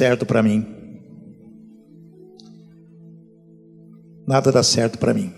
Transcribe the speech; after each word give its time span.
certo 0.00 0.24
para 0.24 0.42
mim. 0.42 0.64
Nada 4.26 4.50
dá 4.50 4.62
certo 4.62 4.96
para 4.96 5.12
mim. 5.12 5.30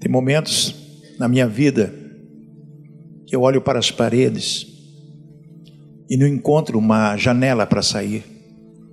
Tem 0.00 0.10
momentos 0.10 0.74
na 1.16 1.28
minha 1.28 1.46
vida 1.46 1.94
que 3.24 3.36
eu 3.36 3.42
olho 3.42 3.60
para 3.60 3.78
as 3.78 3.92
paredes 3.92 4.66
e 6.08 6.16
não 6.16 6.26
encontro 6.26 6.76
uma 6.76 7.16
janela 7.16 7.64
para 7.68 7.82
sair. 7.82 8.24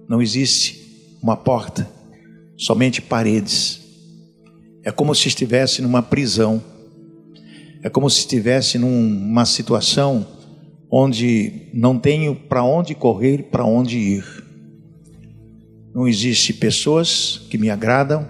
Não 0.07 0.21
existe 0.21 1.17
uma 1.19 1.35
porta, 1.35 1.89
somente 2.55 3.01
paredes. 3.01 3.81
É 4.83 4.91
como 4.91 5.15
se 5.15 5.29
estivesse 5.29 5.81
numa 5.81 6.03
prisão. 6.03 6.61
É 7.81 7.89
como 7.89 8.07
se 8.07 8.19
estivesse 8.19 8.77
numa 8.77 9.47
situação 9.47 10.36
onde 10.89 11.69
não 11.73 11.99
tenho 11.99 12.35
para 12.35 12.63
onde 12.63 12.95
correr, 12.95 13.43
para 13.51 13.65
onde 13.65 13.97
ir. 13.97 14.43
Não 15.93 16.07
existe 16.07 16.53
pessoas 16.53 17.45
que 17.49 17.57
me 17.57 17.69
agradam, 17.69 18.27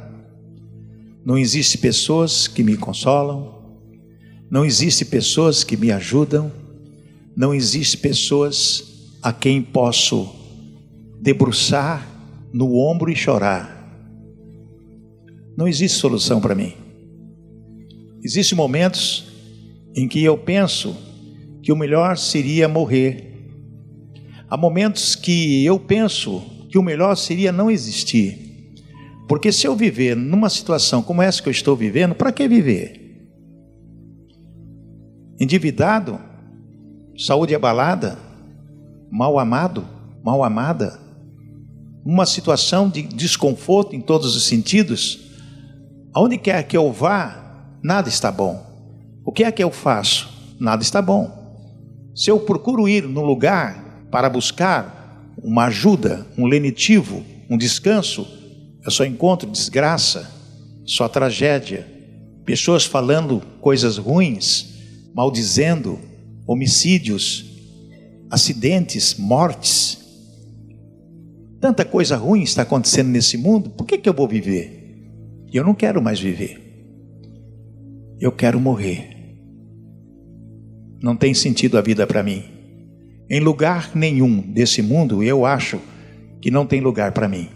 não 1.26 1.38
existe 1.38 1.78
pessoas 1.78 2.48
que 2.48 2.64
me 2.64 2.78
consolam, 2.78 3.58
não 4.50 4.64
existe 4.64 5.04
pessoas 5.04 5.64
que 5.64 5.76
me 5.76 5.92
ajudam, 5.92 6.52
não 7.36 7.54
existe 7.54 7.98
pessoas 7.98 9.12
a 9.22 9.34
quem 9.34 9.62
posso 9.62 10.34
debruçar 11.20 12.08
no 12.54 12.78
ombro 12.78 13.12
e 13.12 13.16
chorar. 13.16 13.76
Não 15.58 15.68
existe 15.68 15.98
solução 15.98 16.40
para 16.40 16.56
mim. 16.56 16.74
Existem 18.24 18.56
momentos 18.56 19.26
em 19.96 20.08
que 20.08 20.24
eu 20.24 20.38
penso 20.38 20.96
que 21.68 21.72
o 21.74 21.76
melhor 21.76 22.18
seria 22.18 22.66
morrer. 22.66 23.46
Há 24.50 24.56
momentos 24.56 25.18
que 25.18 25.66
eu 25.66 25.78
penso 25.78 26.42
que 26.70 26.78
o 26.78 26.82
melhor 26.82 27.18
seria 27.18 27.52
não 27.52 27.70
existir. 27.70 28.72
Porque 29.28 29.52
se 29.52 29.68
eu 29.68 29.76
viver 29.76 30.16
numa 30.16 30.50
situação 30.50 31.04
como 31.04 31.22
essa 31.22 31.44
que 31.44 31.50
eu 31.50 31.52
estou 31.52 31.76
vivendo, 31.76 32.16
para 32.16 32.32
que 32.32 32.48
viver? 32.48 33.28
Endividado, 35.38 36.18
saúde 37.18 37.54
abalada, 37.54 38.18
mal 39.12 39.38
amado, 39.38 39.86
mal 40.24 40.46
amada, 40.46 40.98
uma 42.06 42.26
situação 42.26 42.88
de 42.88 43.02
desconforto 43.02 43.94
em 43.94 44.00
todos 44.00 44.38
os 44.38 44.46
sentidos, 44.46 45.20
aonde 46.14 46.38
quer 46.38 46.64
que 46.64 46.78
eu 46.78 46.94
vá, 46.94 47.76
nada 47.84 48.08
está 48.08 48.32
bom. 48.32 48.66
O 49.26 49.34
que 49.34 49.44
é 49.44 49.52
que 49.52 49.62
eu 49.62 49.70
faço? 49.70 50.30
Nada 50.62 50.82
está 50.82 51.02
bom. 51.02 51.46
Se 52.18 52.32
eu 52.32 52.40
procuro 52.40 52.90
ir 52.90 53.04
no 53.04 53.22
lugar 53.22 54.08
para 54.10 54.28
buscar 54.28 55.32
uma 55.38 55.66
ajuda, 55.66 56.26
um 56.36 56.48
lenitivo, 56.48 57.24
um 57.48 57.56
descanso, 57.56 58.28
eu 58.84 58.90
só 58.90 59.06
encontro 59.06 59.48
desgraça, 59.48 60.28
só 60.84 61.08
tragédia, 61.08 61.86
pessoas 62.44 62.84
falando 62.86 63.40
coisas 63.62 64.00
ruins, 64.00 64.66
maldizendo, 65.14 66.00
homicídios, 66.48 67.46
acidentes, 68.32 69.16
mortes. 69.16 70.00
Tanta 71.62 71.86
coisa 71.86 72.18
ruim 72.18 72.42
está 72.42 72.64
acontecendo 72.64 73.10
nesse 73.10 73.38
mundo, 73.38 73.70
por 73.70 73.86
que, 73.86 73.96
que 73.96 74.10
eu 74.10 74.14
vou 74.14 74.28
viver? 74.28 75.06
Eu 75.54 75.64
não 75.64 75.76
quero 75.76 76.02
mais 76.02 76.20
viver. 76.20 76.60
Eu 78.20 78.32
quero 78.32 78.60
morrer. 78.60 79.17
Não 81.02 81.16
tem 81.16 81.34
sentido 81.34 81.78
a 81.78 81.82
vida 81.82 82.08
para 82.08 82.24
mim. 82.24 82.44
Em 83.30 83.40
lugar 83.40 83.92
nenhum 83.94 84.40
desse 84.42 84.82
mundo 84.82 85.22
eu 85.22 85.46
acho 85.46 85.80
que 86.42 86.50
não 86.50 86.66
tem 86.66 86.82
lugar 86.82 87.12
para 87.12 87.28
mim. 87.28 87.50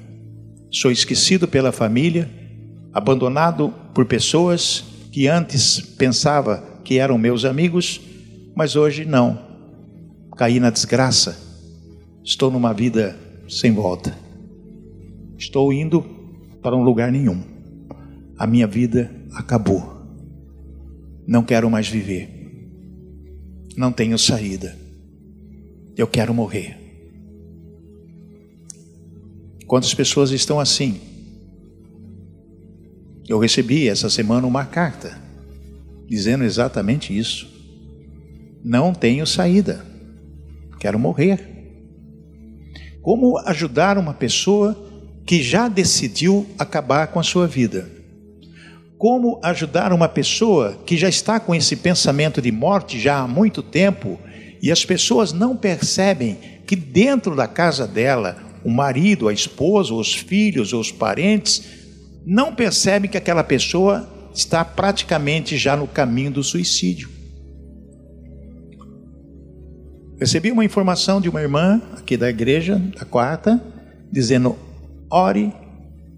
Sou 0.70 0.92
esquecido 0.92 1.48
pela 1.48 1.72
família, 1.72 2.30
abandonado 2.94 3.74
por 3.94 4.06
pessoas 4.06 4.84
que 5.12 5.28
antes 5.28 5.80
pensava 5.80 6.64
que 6.84 6.98
eram 6.98 7.18
meus 7.18 7.46
amigos, 7.46 8.02
mas 8.56 8.76
hoje 8.76 9.06
não. 9.06 9.40
Caí 10.38 10.60
na 10.60 10.70
desgraça. 10.70 11.38
Estou 12.24 12.52
numa 12.52 12.74
vida 12.74 13.18
sem 13.48 13.72
volta. 13.72 14.16
Estou 15.38 15.74
indo 15.74 16.02
para 16.62 16.76
um 16.76 16.84
lugar 16.84 17.12
nenhum. 17.12 17.42
A 18.38 18.46
minha 18.46 18.68
vida 18.68 19.12
acabou. 19.34 20.02
Não 21.28 21.44
quero 21.44 21.70
mais 21.70 21.88
viver 21.88 22.41
não 23.76 23.92
tenho 23.92 24.18
saída. 24.18 24.78
Eu 25.96 26.08
quero 26.08 26.34
morrer. 26.34 26.78
Quantas 29.68 29.94
pessoas 29.94 30.32
estão 30.32 30.60
assim? 30.60 31.00
Eu 33.28 33.40
recebi 33.40 33.88
essa 33.88 34.10
semana 34.10 34.46
uma 34.46 34.66
carta 34.66 35.18
dizendo 36.08 36.44
exatamente 36.44 37.18
isso. 37.18 37.48
Não 38.64 38.94
tenho 38.94 39.26
saída. 39.26 39.86
Quero 40.80 41.00
morrer. 41.00 41.48
Como 43.02 43.38
ajudar 43.40 43.98
uma 43.98 44.14
pessoa 44.14 44.78
que 45.26 45.42
já 45.42 45.70
decidiu 45.70 46.46
acabar 46.60 47.08
com 47.08 47.20
a 47.20 47.24
sua 47.24 47.48
vida? 47.48 48.01
Como 49.02 49.40
ajudar 49.42 49.92
uma 49.92 50.08
pessoa 50.08 50.78
que 50.86 50.96
já 50.96 51.10
está 51.10 51.40
com 51.40 51.56
esse 51.56 51.76
pensamento 51.76 52.40
de 52.40 52.52
morte 52.52 53.00
já 53.00 53.18
há 53.18 53.28
muito 53.28 53.64
tempo 53.64 54.20
e 54.62 54.72
as 54.72 54.86
pessoas 54.86 55.34
não 55.34 55.58
percebem 55.58 56.38
que 56.68 56.76
dentro 56.76 57.36
da 57.36 57.48
casa 57.48 57.88
dela, 57.88 58.38
o 58.64 58.70
marido, 58.70 59.28
a 59.28 59.34
esposa, 59.34 59.92
os 59.92 60.14
filhos, 60.14 60.72
os 60.72 60.92
parentes, 60.92 61.64
não 62.24 62.54
percebem 62.54 63.10
que 63.10 63.18
aquela 63.18 63.44
pessoa 63.44 64.08
está 64.36 64.64
praticamente 64.64 65.58
já 65.58 65.76
no 65.76 65.88
caminho 65.88 66.34
do 66.34 66.44
suicídio. 66.44 67.10
Recebi 70.20 70.52
uma 70.52 70.64
informação 70.64 71.20
de 71.20 71.28
uma 71.28 71.42
irmã 71.42 71.82
aqui 71.98 72.16
da 72.16 72.30
igreja, 72.30 72.76
da 73.00 73.04
quarta, 73.04 73.60
dizendo: 74.12 74.56
ore 75.10 75.52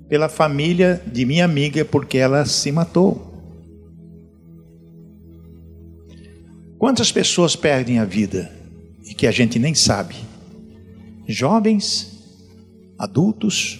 pela 0.08 0.30
família 0.30 1.02
de 1.06 1.26
minha 1.26 1.46
amiga 1.46 1.84
porque 1.86 2.18
ela 2.18 2.46
se 2.46 2.72
matou. 2.72 3.32
Quantas 6.78 7.12
pessoas 7.12 7.56
perdem 7.56 8.00
a 8.00 8.06
vida 8.06 8.52
e 9.06 9.14
que 9.14 9.26
a 9.26 9.32
gente 9.32 9.58
nem 9.58 9.74
sabe? 9.74 10.16
Jovens, 11.28 12.12
adultos, 12.98 13.80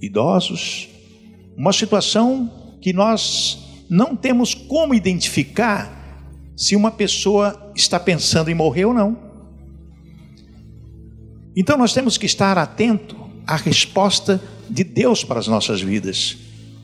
idosos, 0.00 0.88
uma 1.56 1.72
situação 1.72 2.78
que 2.80 2.92
nós 2.92 3.84
não 3.88 4.16
temos 4.16 4.54
como 4.54 4.94
identificar 4.94 6.00
se 6.56 6.74
uma 6.74 6.90
pessoa 6.90 7.72
está 7.76 8.00
pensando 8.00 8.50
em 8.50 8.54
morrer 8.54 8.86
ou 8.86 8.94
não. 8.94 9.16
Então 11.54 11.76
nós 11.76 11.92
temos 11.92 12.16
que 12.16 12.26
estar 12.26 12.56
atento 12.56 13.16
à 13.46 13.56
resposta 13.56 14.42
de 14.68 14.84
Deus 14.84 15.24
para 15.24 15.38
as 15.38 15.48
nossas 15.48 15.80
vidas, 15.80 16.36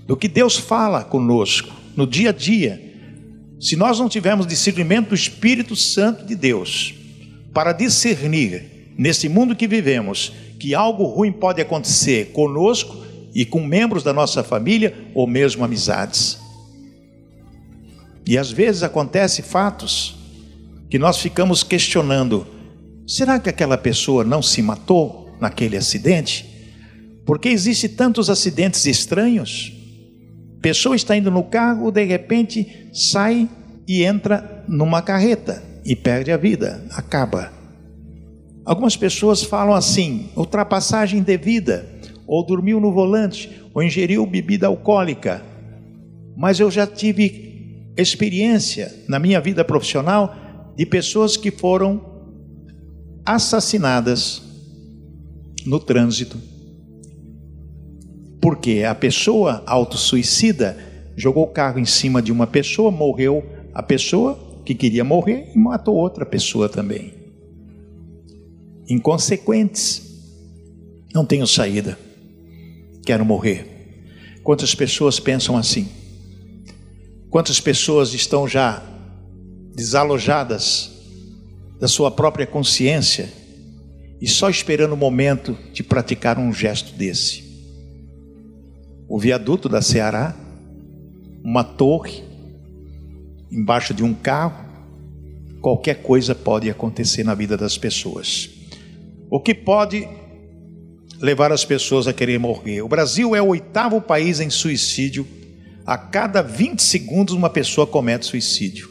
do 0.06 0.16
que 0.16 0.28
Deus 0.28 0.56
fala 0.56 1.04
conosco 1.04 1.72
no 1.96 2.06
dia 2.06 2.30
a 2.30 2.32
dia. 2.32 2.82
Se 3.60 3.76
nós 3.76 3.98
não 3.98 4.08
tivermos 4.08 4.46
discernimento 4.46 5.08
do 5.08 5.14
Espírito 5.14 5.74
Santo 5.74 6.24
de 6.24 6.34
Deus 6.34 6.94
para 7.52 7.72
discernir 7.72 8.92
nesse 8.96 9.28
mundo 9.28 9.56
que 9.56 9.66
vivemos 9.66 10.32
que 10.58 10.74
algo 10.74 11.04
ruim 11.04 11.32
pode 11.32 11.60
acontecer 11.60 12.32
conosco 12.32 12.96
e 13.34 13.44
com 13.44 13.64
membros 13.64 14.02
da 14.02 14.12
nossa 14.12 14.42
família 14.42 14.94
ou 15.14 15.26
mesmo 15.26 15.64
amizades. 15.64 16.38
E 18.26 18.36
às 18.36 18.50
vezes 18.50 18.82
acontece 18.82 19.42
fatos 19.42 20.16
que 20.90 20.98
nós 20.98 21.18
ficamos 21.18 21.62
questionando: 21.62 22.46
será 23.06 23.38
que 23.38 23.48
aquela 23.48 23.78
pessoa 23.78 24.24
não 24.24 24.42
se 24.42 24.60
matou 24.60 25.27
naquele 25.40 25.76
acidente? 25.76 26.46
Porque 27.24 27.48
existe 27.48 27.88
tantos 27.88 28.30
acidentes 28.30 28.86
estranhos. 28.86 29.72
Pessoa 30.62 30.96
está 30.96 31.16
indo 31.16 31.30
no 31.30 31.44
carro, 31.44 31.90
de 31.90 32.04
repente 32.04 32.88
sai 32.92 33.48
e 33.86 34.02
entra 34.02 34.64
numa 34.66 35.02
carreta 35.02 35.62
e 35.84 35.94
perde 35.94 36.32
a 36.32 36.36
vida, 36.36 36.84
acaba. 36.90 37.52
Algumas 38.64 38.96
pessoas 38.96 39.42
falam 39.42 39.74
assim: 39.74 40.30
ultrapassagem 40.36 41.22
devida, 41.22 41.86
ou 42.26 42.44
dormiu 42.44 42.80
no 42.80 42.92
volante, 42.92 43.62
ou 43.72 43.82
ingeriu 43.82 44.26
bebida 44.26 44.66
alcoólica. 44.66 45.42
Mas 46.36 46.60
eu 46.60 46.70
já 46.70 46.86
tive 46.86 47.92
experiência 47.96 48.94
na 49.08 49.18
minha 49.18 49.40
vida 49.40 49.64
profissional 49.64 50.72
de 50.76 50.86
pessoas 50.86 51.36
que 51.36 51.50
foram 51.50 52.00
assassinadas 53.24 54.47
no 55.68 55.78
trânsito 55.78 56.36
porque 58.40 58.84
a 58.84 58.94
pessoa 58.94 59.62
autossuicida 59.66 60.76
jogou 61.16 61.44
o 61.44 61.52
carro 61.52 61.78
em 61.78 61.84
cima 61.84 62.22
de 62.22 62.30
uma 62.32 62.46
pessoa, 62.46 62.90
morreu 62.90 63.44
a 63.74 63.82
pessoa 63.82 64.62
que 64.64 64.74
queria 64.74 65.04
morrer 65.04 65.50
e 65.54 65.58
matou 65.58 65.94
outra 65.94 66.24
pessoa 66.24 66.68
também. 66.68 67.12
Inconsequentes. 68.88 70.02
Não 71.12 71.24
tenho 71.24 71.46
saída. 71.46 71.98
Quero 73.04 73.24
morrer. 73.24 73.66
Quantas 74.42 74.74
pessoas 74.74 75.18
pensam 75.18 75.56
assim? 75.56 75.88
Quantas 77.30 77.60
pessoas 77.60 78.14
estão 78.14 78.46
já 78.46 78.82
desalojadas 79.74 80.90
da 81.78 81.88
sua 81.88 82.10
própria 82.10 82.46
consciência 82.46 83.30
e 84.20 84.26
só 84.26 84.50
esperando 84.50 84.92
o 84.92 84.96
momento 84.96 85.56
de 85.72 85.82
praticar 85.82 86.38
um 86.38 86.52
gesto 86.52 86.92
desse? 86.94 87.44
O 89.08 89.18
viaduto 89.18 89.68
da 89.68 89.80
Ceará, 89.80 90.34
uma 91.42 91.64
torre, 91.64 92.22
embaixo 93.50 93.94
de 93.94 94.02
um 94.02 94.12
carro, 94.12 94.66
qualquer 95.60 96.02
coisa 96.02 96.34
pode 96.34 96.68
acontecer 96.68 97.24
na 97.24 97.34
vida 97.34 97.56
das 97.56 97.78
pessoas. 97.78 98.50
O 99.30 99.40
que 99.40 99.54
pode 99.54 100.08
levar 101.20 101.52
as 101.52 101.64
pessoas 101.64 102.06
a 102.06 102.12
querer 102.12 102.38
morrer? 102.38 102.82
O 102.82 102.88
Brasil 102.88 103.34
é 103.34 103.42
o 103.42 103.48
oitavo 103.48 104.00
país 104.00 104.40
em 104.40 104.50
suicídio. 104.50 105.26
A 105.86 105.96
cada 105.96 106.42
20 106.42 106.82
segundos, 106.82 107.34
uma 107.34 107.48
pessoa 107.48 107.86
comete 107.86 108.26
suicídio. 108.26 108.90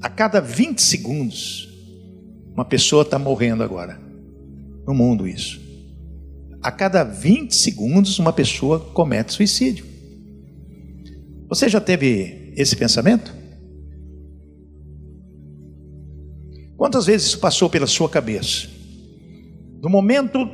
A 0.00 0.08
cada 0.08 0.40
20 0.40 0.80
segundos, 0.80 1.69
uma 2.52 2.64
pessoa 2.64 3.02
está 3.02 3.18
morrendo 3.18 3.62
agora. 3.62 4.00
No 4.86 4.94
mundo, 4.94 5.26
isso. 5.26 5.60
A 6.62 6.70
cada 6.70 7.02
20 7.04 7.54
segundos, 7.54 8.18
uma 8.18 8.32
pessoa 8.32 8.80
comete 8.80 9.32
suicídio. 9.32 9.86
Você 11.48 11.68
já 11.68 11.80
teve 11.80 12.52
esse 12.56 12.76
pensamento? 12.76 13.34
Quantas 16.76 17.06
vezes 17.06 17.28
isso 17.28 17.38
passou 17.38 17.68
pela 17.68 17.86
sua 17.86 18.08
cabeça? 18.08 18.68
No 19.82 19.88
momento 19.88 20.48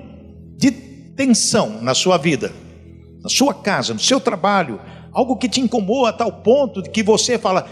de 0.56 0.70
tensão 0.70 1.82
na 1.82 1.94
sua 1.94 2.16
vida, 2.16 2.52
na 3.22 3.28
sua 3.28 3.54
casa, 3.54 3.92
no 3.92 4.00
seu 4.00 4.20
trabalho, 4.20 4.80
algo 5.12 5.36
que 5.36 5.48
te 5.48 5.60
incomoda 5.60 6.10
a 6.10 6.12
tal 6.12 6.32
ponto 6.32 6.82
de 6.82 6.90
que 6.90 7.02
você 7.02 7.38
fala: 7.38 7.68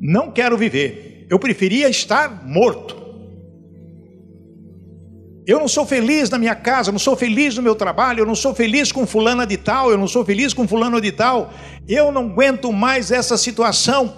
não 0.00 0.30
quero 0.30 0.56
viver, 0.58 1.26
eu 1.30 1.38
preferia 1.38 1.88
estar 1.88 2.46
morto. 2.46 2.99
Eu 5.50 5.58
não 5.58 5.66
sou 5.66 5.84
feliz 5.84 6.30
na 6.30 6.38
minha 6.38 6.54
casa, 6.54 6.90
eu 6.90 6.92
não 6.92 6.98
sou 7.00 7.16
feliz 7.16 7.56
no 7.56 7.62
meu 7.64 7.74
trabalho, 7.74 8.20
eu 8.20 8.26
não 8.26 8.36
sou 8.36 8.54
feliz 8.54 8.92
com 8.92 9.04
fulana 9.04 9.44
de 9.44 9.56
tal, 9.56 9.90
eu 9.90 9.98
não 9.98 10.06
sou 10.06 10.24
feliz 10.24 10.54
com 10.54 10.68
fulano 10.68 11.00
de 11.00 11.10
tal. 11.10 11.52
Eu 11.88 12.12
não 12.12 12.26
aguento 12.26 12.72
mais 12.72 13.10
essa 13.10 13.36
situação. 13.36 14.14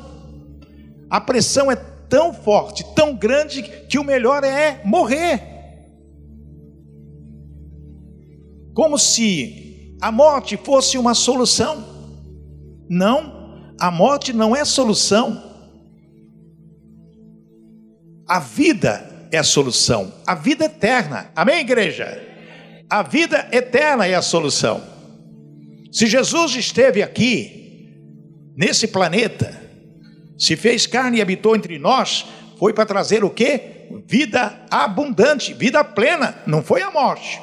A 1.09 1.19
pressão 1.23 1.73
é 1.73 1.75
tão 1.75 2.35
forte, 2.35 2.85
tão 2.95 3.17
grande, 3.17 3.63
que 3.63 3.99
o 3.99 4.05
melhor 4.05 4.45
é 4.45 4.83
morrer. 4.85 5.43
Como 8.75 8.99
se 8.99 9.97
a 10.03 10.13
morte 10.13 10.59
fosse 10.59 10.99
uma 10.99 11.15
solução. 11.15 11.83
Não, 12.91 13.73
a 13.81 13.91
morte 13.91 14.35
não 14.35 14.55
é 14.55 14.67
solução. 14.67 15.43
A 18.29 18.39
vida 18.39 19.12
é 19.33 19.39
a 19.39 19.43
solução, 19.43 20.13
a 20.27 20.35
vida 20.35 20.67
eterna. 20.67 21.33
Amém, 21.35 21.61
igreja? 21.61 22.23
A 22.89 23.03
vida 23.03 23.49
eterna 23.51 24.07
é 24.07 24.15
a 24.15 24.21
solução. 24.21 24.83
Se 25.91 26.07
Jesus 26.07 26.55
esteve 26.55 27.03
aqui, 27.03 27.97
nesse 28.55 28.87
planeta, 28.87 29.59
se 30.39 30.55
fez 30.55 30.87
carne 30.87 31.17
e 31.17 31.23
habitou 31.23 31.57
entre 31.57 31.79
nós, 31.79 32.27
foi 32.59 32.75
para 32.75 32.85
trazer 32.85 33.25
o 33.25 33.31
que? 33.31 33.89
Vida 34.07 34.67
abundante, 34.71 35.55
vida 35.55 35.83
plena, 35.83 36.37
não 36.47 36.63
foi 36.63 36.83
a 36.83 36.91
morte. 36.91 37.41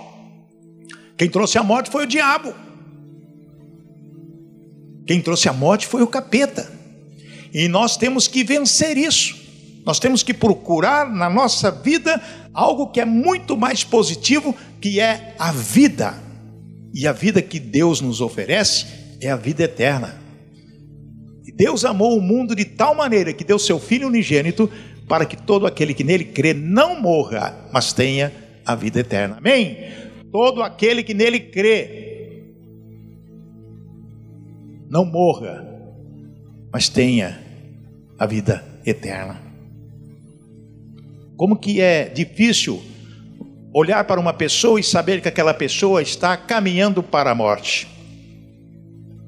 Quem 1.18 1.28
trouxe 1.28 1.58
a 1.58 1.64
morte 1.64 1.90
foi 1.90 2.04
o 2.04 2.08
diabo. 2.08 2.54
Quem 5.08 5.20
trouxe 5.22 5.50
a 5.50 5.54
morte 5.54 5.88
foi 5.88 6.04
o 6.04 6.08
capeta. 6.08 6.72
E 7.52 7.68
nós 7.68 7.98
temos 7.98 8.28
que 8.28 8.44
vencer 8.44 8.96
isso. 8.96 9.39
Nós 9.90 9.98
temos 9.98 10.22
que 10.22 10.36
procurar 10.36 11.12
na 11.12 11.28
nossa 11.28 11.72
vida 11.72 12.22
algo 12.54 12.92
que 12.92 13.02
é 13.02 13.06
muito 13.06 13.58
mais 13.58 13.84
positivo, 13.84 14.56
que 14.80 15.00
é 15.00 15.34
a 15.40 15.52
vida. 15.52 16.14
E 16.94 17.08
a 17.08 17.12
vida 17.12 17.42
que 17.42 17.60
Deus 17.60 18.00
nos 18.00 18.22
oferece 18.22 18.86
é 19.20 19.32
a 19.32 19.36
vida 19.36 19.64
eterna. 19.64 20.22
E 21.44 21.52
Deus 21.52 21.86
amou 21.86 22.16
o 22.16 22.22
mundo 22.22 22.56
de 22.56 22.66
tal 22.66 22.94
maneira 22.94 23.34
que 23.34 23.44
deu 23.44 23.58
seu 23.58 23.80
Filho 23.80 24.06
unigênito 24.06 24.70
para 25.08 25.26
que 25.26 25.36
todo 25.36 25.66
aquele 25.66 25.96
que 25.96 26.04
nele 26.04 26.26
crê 26.26 26.54
não 26.54 27.02
morra, 27.02 27.58
mas 27.74 27.92
tenha 27.92 28.32
a 28.64 28.76
vida 28.76 29.00
eterna. 29.00 29.38
Amém? 29.40 29.90
Todo 30.32 30.62
aquele 30.62 31.02
que 31.02 31.16
nele 31.16 31.40
crê 31.40 32.44
não 34.88 35.04
morra, 35.04 35.68
mas 36.72 36.90
tenha 36.90 37.42
a 38.20 38.28
vida 38.28 38.64
eterna. 38.86 39.49
Como 41.40 41.56
que 41.56 41.80
é 41.80 42.10
difícil 42.10 42.84
olhar 43.74 44.04
para 44.04 44.20
uma 44.20 44.34
pessoa 44.34 44.78
e 44.78 44.84
saber 44.84 45.22
que 45.22 45.30
aquela 45.30 45.54
pessoa 45.54 46.02
está 46.02 46.36
caminhando 46.36 47.02
para 47.02 47.32
a 47.32 47.34
morte. 47.34 47.88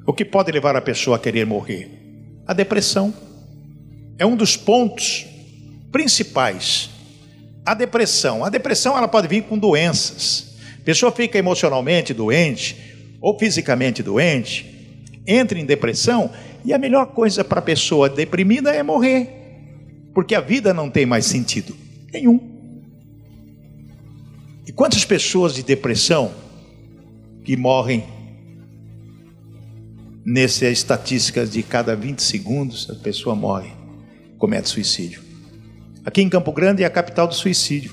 O 0.05 0.11
que 0.11 0.25
pode 0.25 0.51
levar 0.51 0.75
a 0.75 0.81
pessoa 0.81 1.15
a 1.15 1.19
querer 1.19 1.45
morrer? 1.45 1.89
A 2.45 2.51
depressão. 2.51 3.13
É 4.19 4.25
um 4.25 4.35
dos 4.35 4.57
pontos 4.57 5.25
principais. 5.89 6.89
A 7.65 7.73
depressão. 7.73 8.43
A 8.43 8.49
depressão 8.49 8.97
ela 8.97 9.07
pode 9.07 9.29
vir 9.29 9.43
com 9.43 9.57
doenças. 9.57 10.57
A 10.81 10.83
pessoa 10.83 11.13
fica 11.13 11.37
emocionalmente 11.37 12.13
doente 12.13 12.75
ou 13.21 13.39
fisicamente 13.39 14.03
doente, 14.03 15.07
entra 15.25 15.57
em 15.57 15.63
depressão 15.65 16.29
e 16.65 16.73
a 16.73 16.77
melhor 16.77 17.05
coisa 17.13 17.41
para 17.41 17.59
a 17.59 17.63
pessoa 17.63 18.09
deprimida 18.09 18.71
é 18.71 18.83
morrer, 18.83 19.29
porque 20.13 20.35
a 20.35 20.41
vida 20.41 20.73
não 20.73 20.89
tem 20.89 21.05
mais 21.05 21.25
sentido. 21.25 21.80
Nenhum. 22.11 22.39
E 24.67 24.71
quantas 24.71 25.05
pessoas 25.05 25.53
de 25.53 25.63
depressão 25.63 26.31
que 27.43 27.55
morrem 27.55 28.03
nessa 30.23 30.67
estatística 30.67 31.45
de 31.45 31.63
cada 31.63 31.95
20 31.95 32.21
segundos 32.21 32.89
a 32.89 32.95
pessoa 32.95 33.35
morre, 33.35 33.71
comete 34.37 34.69
suicídio. 34.69 35.21
Aqui 36.05 36.21
em 36.21 36.29
Campo 36.29 36.51
Grande 36.51 36.83
é 36.83 36.85
a 36.85 36.89
capital 36.89 37.27
do 37.27 37.33
suicídio. 37.33 37.91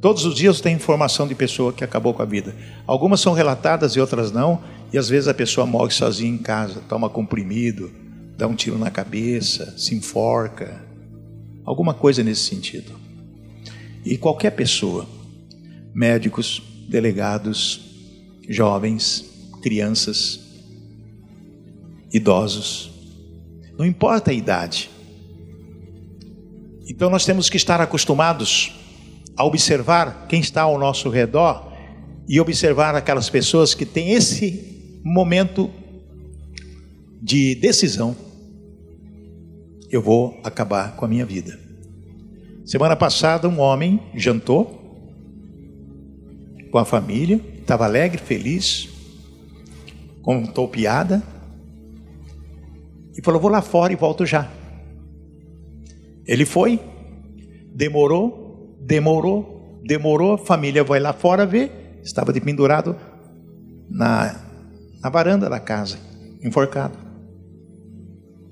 Todos 0.00 0.24
os 0.24 0.34
dias 0.34 0.60
tem 0.60 0.76
informação 0.76 1.26
de 1.26 1.34
pessoa 1.34 1.72
que 1.72 1.82
acabou 1.82 2.14
com 2.14 2.22
a 2.22 2.24
vida. 2.24 2.54
Algumas 2.86 3.20
são 3.20 3.32
relatadas 3.32 3.92
e 3.92 4.00
outras 4.00 4.30
não, 4.30 4.62
e 4.92 4.98
às 4.98 5.08
vezes 5.08 5.26
a 5.26 5.34
pessoa 5.34 5.66
morre 5.66 5.90
sozinha 5.90 6.32
em 6.32 6.38
casa, 6.38 6.80
toma 6.88 7.10
comprimido, 7.10 7.90
dá 8.36 8.46
um 8.46 8.54
tiro 8.54 8.78
na 8.78 8.90
cabeça, 8.90 9.76
se 9.76 9.96
enforca 9.96 10.87
alguma 11.68 11.92
coisa 11.92 12.24
nesse 12.24 12.40
sentido. 12.40 12.98
E 14.02 14.16
qualquer 14.16 14.52
pessoa, 14.52 15.06
médicos, 15.94 16.62
delegados, 16.88 17.80
jovens, 18.48 19.26
crianças, 19.60 20.40
idosos, 22.10 22.90
não 23.78 23.84
importa 23.84 24.30
a 24.30 24.34
idade. 24.34 24.88
Então 26.88 27.10
nós 27.10 27.26
temos 27.26 27.50
que 27.50 27.58
estar 27.58 27.82
acostumados 27.82 28.72
a 29.36 29.44
observar 29.44 30.26
quem 30.26 30.40
está 30.40 30.62
ao 30.62 30.78
nosso 30.78 31.10
redor 31.10 31.70
e 32.26 32.40
observar 32.40 32.94
aquelas 32.94 33.28
pessoas 33.28 33.74
que 33.74 33.84
têm 33.84 34.12
esse 34.12 35.00
momento 35.04 35.70
de 37.20 37.54
decisão 37.56 38.16
eu 39.90 40.02
vou 40.02 40.38
acabar 40.44 40.96
com 40.96 41.04
a 41.04 41.08
minha 41.08 41.24
vida. 41.24 41.58
Semana 42.64 42.94
passada, 42.94 43.48
um 43.48 43.60
homem 43.60 44.00
jantou 44.14 44.78
com 46.70 46.78
a 46.78 46.84
família, 46.84 47.40
estava 47.58 47.84
alegre, 47.84 48.18
feliz, 48.18 48.88
contou 50.22 50.68
piada 50.68 51.22
e 53.16 53.22
falou: 53.24 53.40
Vou 53.40 53.50
lá 53.50 53.62
fora 53.62 53.92
e 53.92 53.96
volto 53.96 54.26
já. 54.26 54.50
Ele 56.26 56.44
foi, 56.44 56.78
demorou, 57.74 58.76
demorou, 58.80 59.80
demorou, 59.82 60.34
a 60.34 60.38
família 60.38 60.84
vai 60.84 61.00
lá 61.00 61.14
fora 61.14 61.46
ver, 61.46 62.00
estava 62.02 62.32
pendurado 62.34 62.94
na, 63.88 64.38
na 65.02 65.08
varanda 65.08 65.48
da 65.48 65.58
casa, 65.58 65.98
enforcado. 66.42 66.98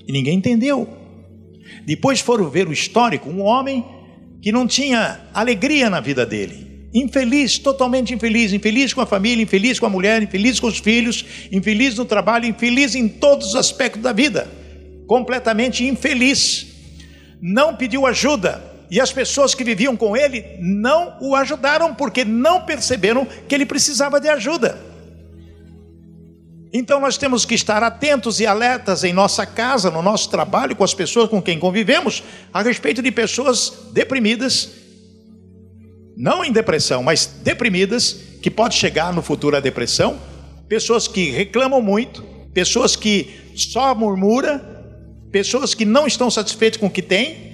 E 0.08 0.12
ninguém 0.12 0.38
entendeu. 0.38 0.88
Depois 1.84 2.20
foram 2.20 2.48
ver 2.50 2.68
o 2.68 2.72
histórico, 2.72 3.30
um 3.30 3.42
homem 3.42 3.84
que 4.42 4.52
não 4.52 4.66
tinha 4.66 5.20
alegria 5.34 5.90
na 5.90 6.00
vida 6.00 6.24
dele. 6.24 6.88
Infeliz, 6.94 7.58
totalmente 7.58 8.14
infeliz, 8.14 8.52
infeliz 8.52 8.94
com 8.94 9.00
a 9.00 9.06
família, 9.06 9.42
infeliz 9.42 9.78
com 9.78 9.86
a 9.86 9.90
mulher, 9.90 10.22
infeliz 10.22 10.58
com 10.58 10.66
os 10.66 10.78
filhos, 10.78 11.24
infeliz 11.52 11.96
no 11.96 12.04
trabalho, 12.04 12.46
infeliz 12.46 12.94
em 12.94 13.08
todos 13.08 13.48
os 13.48 13.56
aspectos 13.56 14.02
da 14.02 14.12
vida. 14.12 14.48
Completamente 15.06 15.84
infeliz. 15.84 16.66
Não 17.40 17.76
pediu 17.76 18.06
ajuda, 18.06 18.62
E 18.90 19.00
as 19.00 19.12
pessoas 19.12 19.54
que 19.54 19.64
viviam 19.64 19.96
com 19.96 20.16
ele 20.16 20.44
não 20.60 21.16
o 21.20 21.34
ajudaram 21.34 21.94
porque 21.94 22.24
não 22.24 22.62
perceberam 22.62 23.26
que 23.48 23.54
ele 23.54 23.66
precisava 23.66 24.20
de 24.20 24.28
ajuda. 24.28 24.95
Então 26.72 27.00
nós 27.00 27.16
temos 27.16 27.44
que 27.44 27.54
estar 27.54 27.82
atentos 27.82 28.40
e 28.40 28.46
alertas 28.46 29.04
em 29.04 29.12
nossa 29.12 29.46
casa, 29.46 29.90
no 29.90 30.02
nosso 30.02 30.28
trabalho, 30.30 30.74
com 30.74 30.84
as 30.84 30.94
pessoas 30.94 31.28
com 31.28 31.40
quem 31.40 31.58
convivemos, 31.58 32.22
a 32.52 32.62
respeito 32.62 33.00
de 33.02 33.10
pessoas 33.10 33.72
deprimidas, 33.92 34.70
não 36.16 36.44
em 36.44 36.50
depressão, 36.50 37.02
mas 37.02 37.26
deprimidas, 37.42 38.12
que 38.42 38.50
pode 38.50 38.74
chegar 38.74 39.12
no 39.12 39.22
futuro 39.22 39.56
a 39.56 39.60
depressão, 39.60 40.18
pessoas 40.68 41.06
que 41.06 41.30
reclamam 41.30 41.80
muito, 41.80 42.22
pessoas 42.52 42.96
que 42.96 43.52
só 43.54 43.94
murmuram, 43.94 44.60
pessoas 45.30 45.74
que 45.74 45.84
não 45.84 46.06
estão 46.06 46.30
satisfeitas 46.30 46.80
com 46.80 46.86
o 46.86 46.90
que 46.90 47.02
têm 47.02 47.46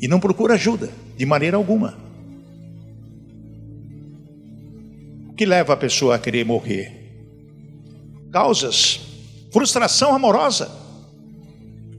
e 0.00 0.06
não 0.06 0.20
procura 0.20 0.54
ajuda 0.54 0.90
de 1.16 1.26
maneira 1.26 1.56
alguma. 1.56 1.98
O 5.28 5.34
que 5.34 5.44
leva 5.44 5.72
a 5.72 5.76
pessoa 5.76 6.14
a 6.14 6.18
querer 6.18 6.44
morrer? 6.44 6.97
Causas, 8.30 9.00
frustração 9.52 10.14
amorosa. 10.14 10.70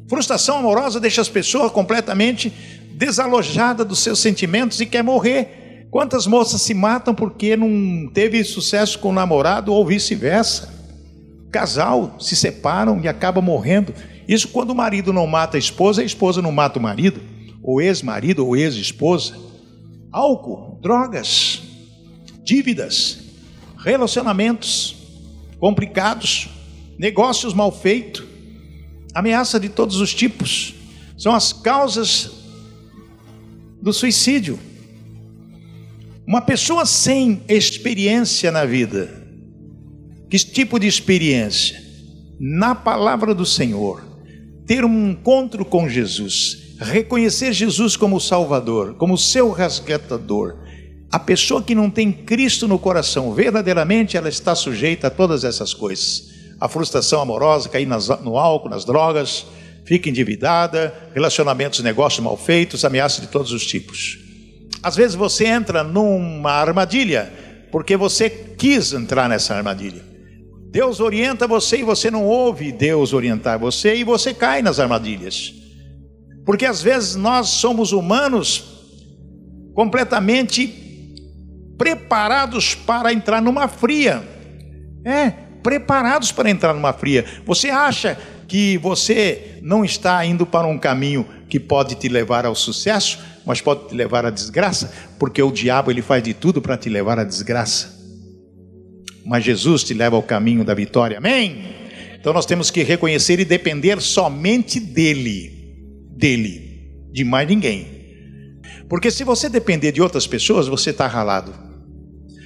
Frustração 0.08 0.58
amorosa 0.58 1.00
deixa 1.00 1.22
as 1.22 1.30
pessoas 1.30 1.72
completamente 1.72 2.52
desalojadas 2.92 3.88
dos 3.88 4.00
seus 4.00 4.20
sentimentos 4.20 4.80
e 4.80 4.86
quer 4.86 5.04
morrer. 5.04 5.88
Quantas 5.90 6.28
moças 6.28 6.62
se 6.62 6.74
matam 6.74 7.16
porque 7.16 7.56
não 7.56 8.08
teve 8.14 8.44
sucesso 8.44 9.00
com 9.00 9.10
o 9.10 9.14
namorado 9.14 9.74
ou 9.74 9.86
vice-versa? 9.86 10.72
Casal 11.52 12.16
se 12.20 12.36
separam 12.36 13.00
e 13.02 13.08
acaba 13.08 13.42
morrendo. 13.42 13.94
Isso 14.28 14.50
quando 14.50 14.70
o 14.70 14.76
marido 14.76 15.12
não 15.12 15.26
mata 15.26 15.58
a 15.58 15.60
esposa, 15.60 16.02
a 16.02 16.06
esposa 16.06 16.42
não 16.42 16.52
mata 16.52 16.78
o 16.78 16.82
marido 16.82 17.22
ou 17.64 17.82
ex-marido 17.82 18.46
ou 18.46 18.56
ex-esposa, 18.56 19.36
álcool, 20.12 20.80
drogas, 20.82 21.62
dívidas, 22.44 23.20
relacionamentos 23.78 24.99
complicados, 25.60 26.50
negócios 26.98 27.54
mal 27.54 27.72
feitos, 27.72 28.24
ameaça 29.14 29.60
de 29.60 29.70
todos 29.70 29.98
os 29.98 30.14
tipos, 30.14 30.74
são 31.18 31.34
as 31.34 31.52
causas 31.52 32.32
do 33.82 33.92
suicídio. 33.92 34.60
Uma 36.26 36.42
pessoa 36.42 36.86
sem 36.86 37.42
experiência 37.48 38.52
na 38.52 38.66
vida, 38.66 39.26
que 40.30 40.38
tipo 40.38 40.80
de 40.80 40.88
experiência? 40.88 41.82
Na 42.40 42.76
palavra 42.76 43.34
do 43.34 43.46
Senhor, 43.46 44.04
ter 44.66 44.86
um 44.86 45.10
encontro 45.10 45.66
com 45.66 45.90
Jesus, 45.90 46.76
reconhecer 46.80 47.52
Jesus 47.52 47.98
como 47.98 48.20
Salvador, 48.20 48.94
como 48.94 49.18
seu 49.18 49.52
resgatador, 49.52 50.58
a 51.12 51.18
pessoa 51.18 51.64
que 51.64 51.74
não 51.74 51.90
tem 51.90 52.12
Cristo 52.12 52.68
no 52.68 52.78
coração, 52.78 53.34
verdadeiramente 53.34 54.16
ela 54.16 54.30
está 54.30 54.54
sujeita 54.54 55.08
a 55.08 55.10
todas 55.10 55.44
essas 55.44 55.74
coisas. 55.74 56.30
A 56.60 56.68
frustração 56.68 57.22
amorosa, 57.22 57.68
cair 57.68 57.88
nas, 57.88 58.08
no 58.22 58.38
álcool, 58.38 58.70
nas 58.70 58.86
drogas, 58.86 59.46
fica 59.86 60.08
endividada, 60.08 60.94
relacionamentos, 61.16 61.80
negócios 61.80 62.24
mal 62.24 62.38
feitos, 62.38 62.86
ameaças 62.86 63.22
de 63.22 63.28
todos 63.28 63.52
os 63.52 63.66
tipos. 63.66 64.20
Às 64.84 64.96
vezes 64.96 65.16
você 65.16 65.46
entra 65.46 65.84
numa 65.84 66.52
armadilha 66.52 67.34
porque 67.72 67.98
você 67.98 68.30
quis 68.30 68.94
entrar 68.94 69.28
nessa 69.28 69.56
armadilha. 69.56 70.04
Deus 70.72 71.00
orienta 71.00 71.48
você 71.48 71.78
e 71.78 71.84
você 71.84 72.12
não 72.12 72.24
ouve 72.26 72.72
Deus 72.72 73.14
orientar 73.14 73.58
você 73.58 73.96
e 73.96 74.04
você 74.04 74.32
cai 74.32 74.62
nas 74.62 74.80
armadilhas. 74.80 75.56
Porque 76.46 76.66
às 76.66 76.84
vezes 76.84 77.16
nós 77.16 77.50
somos 77.50 77.92
humanos 77.92 78.64
completamente 79.74 80.89
preparados 81.80 82.76
para 82.76 83.14
entrar 83.14 83.42
numa 83.42 83.68
fria. 83.70 84.22
É, 85.04 85.32
preparados 85.64 86.32
para 86.32 86.50
entrar 86.50 86.74
numa 86.74 86.92
fria. 86.92 87.26
Você 87.46 87.70
acha 87.70 88.20
que 88.48 88.78
você 88.78 89.60
não 89.62 89.86
está 89.86 90.24
indo 90.26 90.46
para 90.46 90.68
um 90.68 90.78
caminho 90.78 91.26
que 91.48 91.60
pode 91.60 91.96
te 91.96 92.10
levar 92.10 92.46
ao 92.46 92.54
sucesso, 92.54 93.18
mas 93.46 93.62
pode 93.62 93.88
te 93.88 93.96
levar 93.96 94.26
à 94.26 94.30
desgraça, 94.30 94.94
porque 95.18 95.42
o 95.42 95.52
diabo 95.52 95.90
ele 95.90 96.02
faz 96.02 96.22
de 96.22 96.34
tudo 96.34 96.62
para 96.62 96.78
te 96.78 96.90
levar 96.90 97.18
à 97.18 97.24
desgraça. 97.24 97.98
Mas 99.26 99.46
Jesus 99.46 99.84
te 99.84 99.94
leva 99.94 100.16
ao 100.18 100.24
caminho 100.24 100.66
da 100.66 100.74
vitória. 100.74 101.18
Amém? 101.18 101.64
Então 102.20 102.34
nós 102.34 102.46
temos 102.46 102.70
que 102.70 102.84
reconhecer 102.84 103.40
e 103.40 103.46
depender 103.46 104.02
somente 104.02 104.80
dele 104.80 105.58
dele, 106.20 107.08
de 107.14 107.24
mais 107.24 107.48
ninguém. 107.48 107.88
Porque 108.90 109.10
se 109.10 109.24
você 109.24 109.48
depender 109.48 109.94
de 109.94 110.02
outras 110.02 110.28
pessoas, 110.28 110.68
você 110.68 110.90
está 110.90 111.08
ralado. 111.08 111.69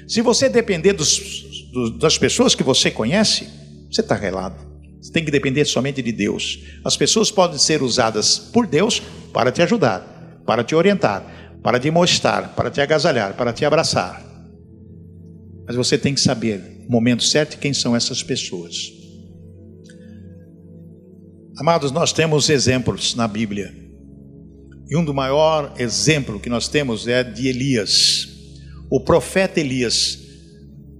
Se 0.07 0.21
você 0.21 0.49
depender 0.49 0.93
dos, 0.93 1.69
dos, 1.71 1.97
das 1.97 2.17
pessoas 2.17 2.55
que 2.55 2.63
você 2.63 2.91
conhece, 2.91 3.47
você 3.89 4.01
está 4.01 4.15
relado. 4.15 4.73
Você 5.01 5.11
tem 5.11 5.25
que 5.25 5.31
depender 5.31 5.65
somente 5.65 6.01
de 6.01 6.11
Deus. 6.11 6.59
As 6.83 6.95
pessoas 6.95 7.29
podem 7.29 7.57
ser 7.57 7.81
usadas 7.81 8.39
por 8.39 8.65
Deus 8.65 9.01
para 9.33 9.51
te 9.51 9.61
ajudar, 9.61 10.41
para 10.45 10.63
te 10.63 10.73
orientar, 10.75 11.59
para 11.61 11.79
te 11.79 11.91
mostrar, 11.91 12.55
para 12.55 12.71
te 12.71 12.79
agasalhar, 12.79 13.35
para 13.35 13.51
te 13.51 13.65
abraçar. 13.65 14.23
Mas 15.65 15.75
você 15.75 15.97
tem 15.97 16.13
que 16.13 16.21
saber 16.21 16.85
o 16.87 16.91
momento 16.91 17.23
certo 17.23 17.57
quem 17.57 17.73
são 17.73 17.95
essas 17.95 18.23
pessoas. 18.23 18.91
Amados, 21.57 21.91
nós 21.91 22.11
temos 22.11 22.49
exemplos 22.49 23.13
na 23.15 23.27
Bíblia. 23.27 23.73
E 24.89 24.97
um 24.97 25.05
do 25.05 25.13
maior 25.13 25.73
exemplo 25.77 26.39
que 26.39 26.49
nós 26.49 26.67
temos 26.67 27.07
é 27.07 27.23
de 27.23 27.47
Elias, 27.47 28.32
o 28.89 28.99
profeta 28.99 29.59
Elias. 29.59 30.19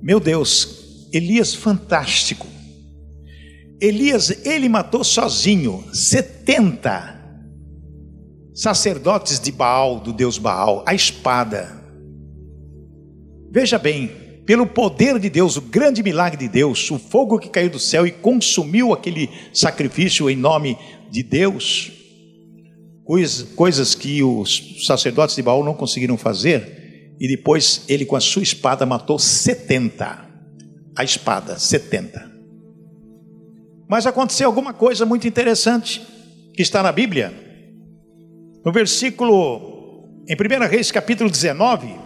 Meu 0.02 0.20
Deus, 0.20 1.08
Elias 1.12 1.54
fantástico. 1.54 2.48
Elias, 3.80 4.46
ele 4.46 4.70
matou 4.70 5.04
sozinho 5.04 5.84
70 5.94 7.22
sacerdotes 8.54 9.40
de 9.40 9.52
Baal, 9.52 10.00
do 10.00 10.14
Deus 10.14 10.38
Baal, 10.38 10.84
a 10.88 10.94
espada. 10.94 11.82
Veja 13.52 13.78
bem, 13.78 14.10
pelo 14.46 14.68
poder 14.68 15.20
de 15.20 15.30
Deus, 15.30 15.58
o 15.58 15.62
grande 15.62 16.04
milagre 16.04 16.38
de 16.38 16.48
Deus, 16.48 16.90
o 16.92 17.00
fogo 17.00 17.40
que 17.40 17.50
caiu 17.50 17.70
do 17.70 17.80
céu 17.80 18.06
e 18.06 18.12
consumiu 18.12 18.94
aquele 18.94 19.30
sacrifício 19.54 20.30
em 20.30 20.36
nome 20.36 20.78
de 21.10 21.24
Deus, 21.24 21.92
coisas 23.56 23.96
que 23.96 24.22
os 24.24 24.86
sacerdotes 24.86 25.36
de 25.36 25.42
Baal 25.42 25.64
não 25.64 25.74
conseguiram 25.74 26.18
fazer, 26.18 26.83
e 27.24 27.28
depois 27.28 27.86
ele 27.88 28.06
com 28.06 28.18
a 28.18 28.20
sua 28.20 28.44
espada 28.44 28.86
matou 28.86 29.18
70. 29.18 30.30
A 30.96 31.04
espada, 31.04 31.58
70. 31.58 32.32
Mas 33.90 34.06
aconteceu 34.06 34.46
alguma 34.46 34.74
coisa 34.74 35.06
muito 35.06 35.28
interessante 35.28 36.06
que 36.54 36.62
está 36.62 36.84
na 36.84 36.92
Bíblia. 36.92 37.34
No 38.66 38.72
versículo, 38.72 40.10
em 40.28 40.36
1 40.36 40.68
Reis 40.70 40.92
capítulo 40.92 41.30
19, 41.30 42.04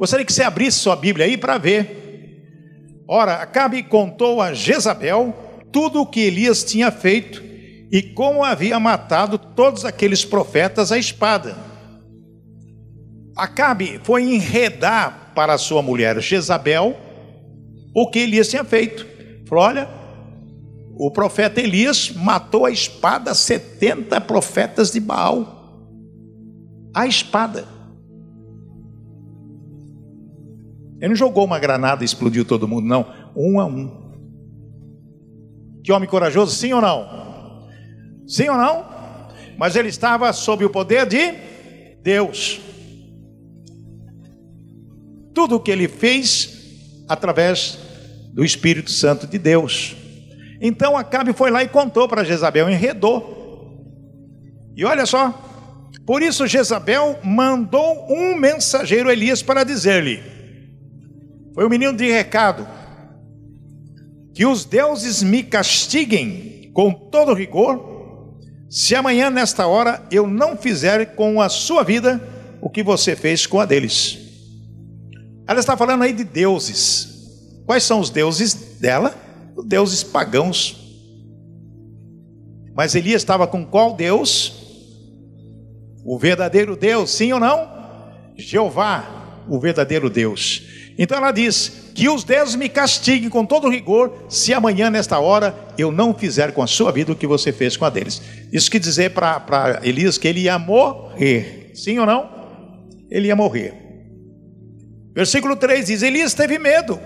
Gostaria 0.00 0.24
que 0.24 0.32
você 0.32 0.42
abrisse 0.42 0.78
sua 0.78 0.96
Bíblia 0.96 1.26
aí 1.26 1.36
para 1.36 1.58
ver. 1.58 3.04
Ora, 3.06 3.34
Acabe 3.34 3.82
contou 3.82 4.40
a 4.40 4.54
Jezabel 4.54 5.36
tudo 5.70 6.00
o 6.00 6.06
que 6.06 6.20
Elias 6.20 6.64
tinha 6.64 6.90
feito 6.90 7.42
e 7.92 8.02
como 8.02 8.42
havia 8.42 8.80
matado 8.80 9.36
todos 9.36 9.84
aqueles 9.84 10.24
profetas 10.24 10.90
à 10.90 10.96
espada. 10.96 11.69
Acabe 13.40 13.98
foi 14.04 14.34
enredar 14.34 15.32
para 15.34 15.56
sua 15.56 15.80
mulher 15.80 16.20
Jezabel 16.20 16.94
o 17.94 18.10
que 18.10 18.18
Elias 18.18 18.50
tinha 18.50 18.62
feito. 18.62 19.06
Falou: 19.46 19.64
olha, 19.64 19.88
o 20.94 21.10
profeta 21.10 21.58
Elias 21.58 22.10
matou 22.10 22.66
a 22.66 22.70
espada 22.70 23.32
70 23.32 24.20
profetas 24.20 24.92
de 24.92 25.00
Baal. 25.00 25.56
A 26.92 27.06
espada. 27.06 27.66
Ele 30.98 31.08
não 31.08 31.16
jogou 31.16 31.46
uma 31.46 31.58
granada 31.58 32.04
e 32.04 32.04
explodiu 32.04 32.44
todo 32.44 32.68
mundo, 32.68 32.86
não. 32.86 33.06
Um 33.34 33.58
a 33.58 33.64
um. 33.64 34.12
Que 35.82 35.92
homem 35.92 36.06
corajoso, 36.06 36.54
sim 36.54 36.74
ou 36.74 36.82
não? 36.82 37.66
Sim 38.26 38.50
ou 38.50 38.58
não? 38.58 38.84
Mas 39.56 39.76
ele 39.76 39.88
estava 39.88 40.30
sob 40.34 40.62
o 40.62 40.68
poder 40.68 41.06
de 41.06 41.32
Deus. 42.02 42.68
Tudo 45.40 45.56
o 45.56 45.60
que 45.60 45.70
ele 45.70 45.88
fez 45.88 47.02
através 47.08 47.78
do 48.30 48.44
Espírito 48.44 48.90
Santo 48.90 49.26
de 49.26 49.38
Deus. 49.38 49.96
Então 50.60 50.98
Acabe 50.98 51.32
foi 51.32 51.50
lá 51.50 51.64
e 51.64 51.68
contou 51.68 52.06
para 52.06 52.22
Jezabel, 52.22 52.68
enredou. 52.68 53.74
E 54.76 54.84
olha 54.84 55.06
só, 55.06 55.32
por 56.04 56.20
isso 56.20 56.46
Jezabel 56.46 57.18
mandou 57.24 58.06
um 58.10 58.36
mensageiro 58.36 59.10
Elias 59.10 59.42
para 59.42 59.64
dizer-lhe: 59.64 60.22
foi 61.54 61.64
o 61.64 61.68
um 61.68 61.70
menino 61.70 61.96
de 61.96 62.06
recado. 62.10 62.68
Que 64.34 64.44
os 64.44 64.66
deuses 64.66 65.22
me 65.22 65.42
castiguem 65.42 66.70
com 66.74 66.92
todo 66.92 67.32
rigor, 67.32 68.36
se 68.68 68.94
amanhã, 68.94 69.30
nesta 69.30 69.66
hora, 69.66 70.06
eu 70.10 70.26
não 70.26 70.54
fizer 70.54 71.14
com 71.14 71.40
a 71.40 71.48
sua 71.48 71.82
vida 71.82 72.20
o 72.60 72.68
que 72.68 72.82
você 72.82 73.16
fez 73.16 73.46
com 73.46 73.58
a 73.58 73.64
deles. 73.64 74.19
Ela 75.50 75.58
está 75.58 75.76
falando 75.76 76.02
aí 76.02 76.12
de 76.12 76.22
deuses. 76.22 77.08
Quais 77.66 77.82
são 77.82 77.98
os 77.98 78.08
deuses 78.08 78.54
dela? 78.78 79.12
Os 79.56 79.66
deuses 79.66 80.04
pagãos. 80.04 80.78
Mas 82.72 82.94
Elias 82.94 83.20
estava 83.20 83.48
com 83.48 83.66
qual 83.66 83.94
Deus? 83.96 84.52
O 86.04 86.16
verdadeiro 86.16 86.76
Deus, 86.76 87.10
sim 87.10 87.32
ou 87.32 87.40
não? 87.40 87.68
Jeová, 88.36 89.42
o 89.48 89.58
verdadeiro 89.58 90.08
Deus. 90.08 90.62
Então 90.96 91.18
ela 91.18 91.32
diz: 91.32 91.90
Que 91.96 92.08
os 92.08 92.22
deuses 92.22 92.54
me 92.54 92.68
castiguem 92.68 93.28
com 93.28 93.44
todo 93.44 93.68
rigor, 93.68 94.26
se 94.28 94.54
amanhã, 94.54 94.88
nesta 94.88 95.18
hora, 95.18 95.52
eu 95.76 95.90
não 95.90 96.14
fizer 96.14 96.52
com 96.52 96.62
a 96.62 96.68
sua 96.68 96.92
vida 96.92 97.10
o 97.10 97.16
que 97.16 97.26
você 97.26 97.52
fez 97.52 97.76
com 97.76 97.84
a 97.84 97.90
deles. 97.90 98.22
Isso 98.52 98.70
quer 98.70 98.78
dizer 98.78 99.10
para 99.10 99.80
Elias 99.82 100.16
que 100.16 100.28
ele 100.28 100.42
ia 100.42 100.60
morrer, 100.60 101.72
sim 101.74 101.98
ou 101.98 102.06
não? 102.06 102.30
Ele 103.10 103.26
ia 103.26 103.34
morrer. 103.34 103.89
Versículo 105.14 105.56
3 105.56 105.86
diz: 105.86 106.02
Elias 106.02 106.34
teve 106.34 106.58
medo. 106.58 106.98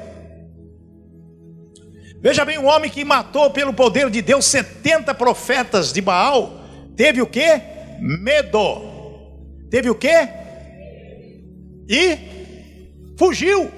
Veja 2.21 2.45
bem, 2.45 2.59
um 2.59 2.67
homem 2.67 2.91
que 2.91 3.05
matou 3.05 3.51
pelo 3.51 3.75
poder 3.75 4.09
de 4.09 4.23
Deus 4.23 4.47
70 4.47 5.15
profetas 5.15 5.93
de 5.93 6.01
Baal, 6.01 6.65
teve 6.97 7.21
o 7.21 7.27
que? 7.27 7.61
Medo. 8.01 8.95
Teve 9.71 9.91
o 9.91 9.95
que? 9.95 10.29
E 11.87 12.19
fugiu. 13.19 13.71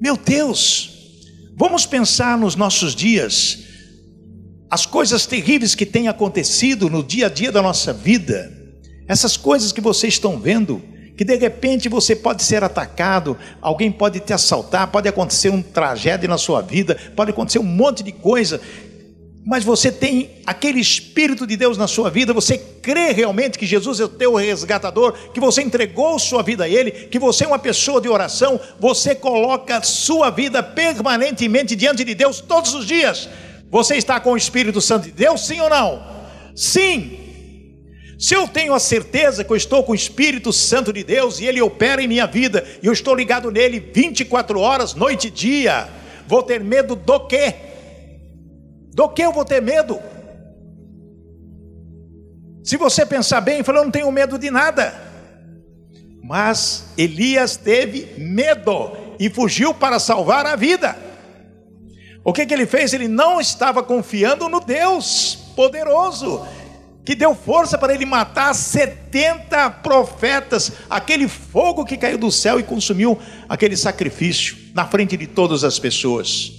Meu 0.00 0.16
Deus, 0.16 1.22
vamos 1.56 1.86
pensar 1.86 2.38
nos 2.38 2.54
nossos 2.56 2.94
dias, 2.94 3.64
as 4.70 4.86
coisas 4.86 5.26
terríveis 5.26 5.74
que 5.74 5.86
têm 5.86 6.08
acontecido 6.08 6.88
no 6.88 7.02
dia 7.02 7.26
a 7.26 7.28
dia 7.28 7.50
da 7.50 7.62
nossa 7.62 7.92
vida, 7.92 8.52
essas 9.06 9.36
coisas 9.36 9.72
que 9.72 9.80
vocês 9.80 10.14
estão 10.14 10.38
vendo, 10.38 10.82
que 11.18 11.24
de 11.24 11.34
repente 11.34 11.88
você 11.88 12.14
pode 12.14 12.44
ser 12.44 12.62
atacado, 12.62 13.36
alguém 13.60 13.90
pode 13.90 14.20
te 14.20 14.32
assaltar, 14.32 14.86
pode 14.86 15.08
acontecer 15.08 15.50
um 15.50 15.60
tragédia 15.60 16.28
na 16.28 16.38
sua 16.38 16.62
vida, 16.62 16.96
pode 17.16 17.32
acontecer 17.32 17.58
um 17.58 17.64
monte 17.64 18.04
de 18.04 18.12
coisa, 18.12 18.60
mas 19.44 19.64
você 19.64 19.90
tem 19.90 20.42
aquele 20.46 20.78
Espírito 20.78 21.44
de 21.44 21.56
Deus 21.56 21.76
na 21.76 21.88
sua 21.88 22.08
vida, 22.08 22.32
você 22.32 22.56
crê 22.56 23.10
realmente 23.10 23.58
que 23.58 23.66
Jesus 23.66 23.98
é 23.98 24.04
o 24.04 24.08
teu 24.08 24.36
resgatador, 24.36 25.12
que 25.34 25.40
você 25.40 25.60
entregou 25.60 26.20
sua 26.20 26.40
vida 26.40 26.62
a 26.64 26.68
Ele, 26.68 26.92
que 26.92 27.18
você 27.18 27.42
é 27.42 27.48
uma 27.48 27.58
pessoa 27.58 28.00
de 28.00 28.08
oração, 28.08 28.60
você 28.78 29.12
coloca 29.12 29.82
sua 29.82 30.30
vida 30.30 30.62
permanentemente 30.62 31.74
diante 31.74 32.04
de 32.04 32.14
Deus 32.14 32.40
todos 32.40 32.74
os 32.74 32.86
dias. 32.86 33.28
Você 33.68 33.96
está 33.96 34.20
com 34.20 34.34
o 34.34 34.36
Espírito 34.36 34.80
Santo 34.80 35.06
de 35.06 35.12
Deus, 35.12 35.44
sim 35.44 35.60
ou 35.60 35.68
não? 35.68 36.00
Sim. 36.54 37.27
Se 38.18 38.34
eu 38.34 38.48
tenho 38.48 38.74
a 38.74 38.80
certeza 38.80 39.44
que 39.44 39.52
eu 39.52 39.56
estou 39.56 39.84
com 39.84 39.92
o 39.92 39.94
Espírito 39.94 40.52
Santo 40.52 40.92
de 40.92 41.04
Deus 41.04 41.38
e 41.38 41.46
Ele 41.46 41.62
opera 41.62 42.02
em 42.02 42.08
minha 42.08 42.26
vida, 42.26 42.66
e 42.82 42.86
eu 42.86 42.92
estou 42.92 43.14
ligado 43.14 43.50
nele 43.50 43.78
24 43.78 44.58
horas, 44.58 44.92
noite 44.92 45.28
e 45.28 45.30
dia, 45.30 45.88
vou 46.26 46.42
ter 46.42 46.60
medo 46.60 46.96
do 46.96 47.20
quê? 47.28 47.54
Do 48.92 49.08
que 49.08 49.22
eu 49.22 49.32
vou 49.32 49.44
ter 49.44 49.62
medo? 49.62 50.00
Se 52.64 52.76
você 52.76 53.06
pensar 53.06 53.40
bem, 53.40 53.62
falou, 53.62 53.84
não 53.84 53.90
tenho 53.90 54.10
medo 54.10 54.36
de 54.36 54.50
nada. 54.50 54.92
Mas 56.20 56.86
Elias 56.98 57.56
teve 57.56 58.14
medo 58.18 58.96
e 59.18 59.30
fugiu 59.30 59.72
para 59.72 60.00
salvar 60.00 60.44
a 60.44 60.56
vida. 60.56 60.96
O 62.24 62.32
que, 62.32 62.44
que 62.44 62.52
ele 62.52 62.66
fez? 62.66 62.92
Ele 62.92 63.08
não 63.08 63.40
estava 63.40 63.82
confiando 63.82 64.48
no 64.48 64.60
Deus 64.60 65.38
poderoso, 65.56 66.46
que 67.08 67.14
deu 67.14 67.34
força 67.34 67.78
para 67.78 67.94
ele 67.94 68.04
matar 68.04 68.54
70 68.54 69.70
profetas, 69.82 70.70
aquele 70.90 71.26
fogo 71.26 71.86
que 71.86 71.96
caiu 71.96 72.18
do 72.18 72.30
céu 72.30 72.60
e 72.60 72.62
consumiu 72.62 73.18
aquele 73.48 73.78
sacrifício 73.78 74.58
na 74.74 74.86
frente 74.86 75.16
de 75.16 75.26
todas 75.26 75.64
as 75.64 75.78
pessoas. 75.78 76.52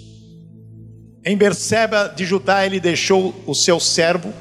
Em 1.24 1.38
Berseba 1.38 2.12
de 2.18 2.26
Judá 2.26 2.66
ele 2.66 2.80
deixou 2.80 3.44
o 3.46 3.54
seu 3.54 3.80
servo. 3.80 4.34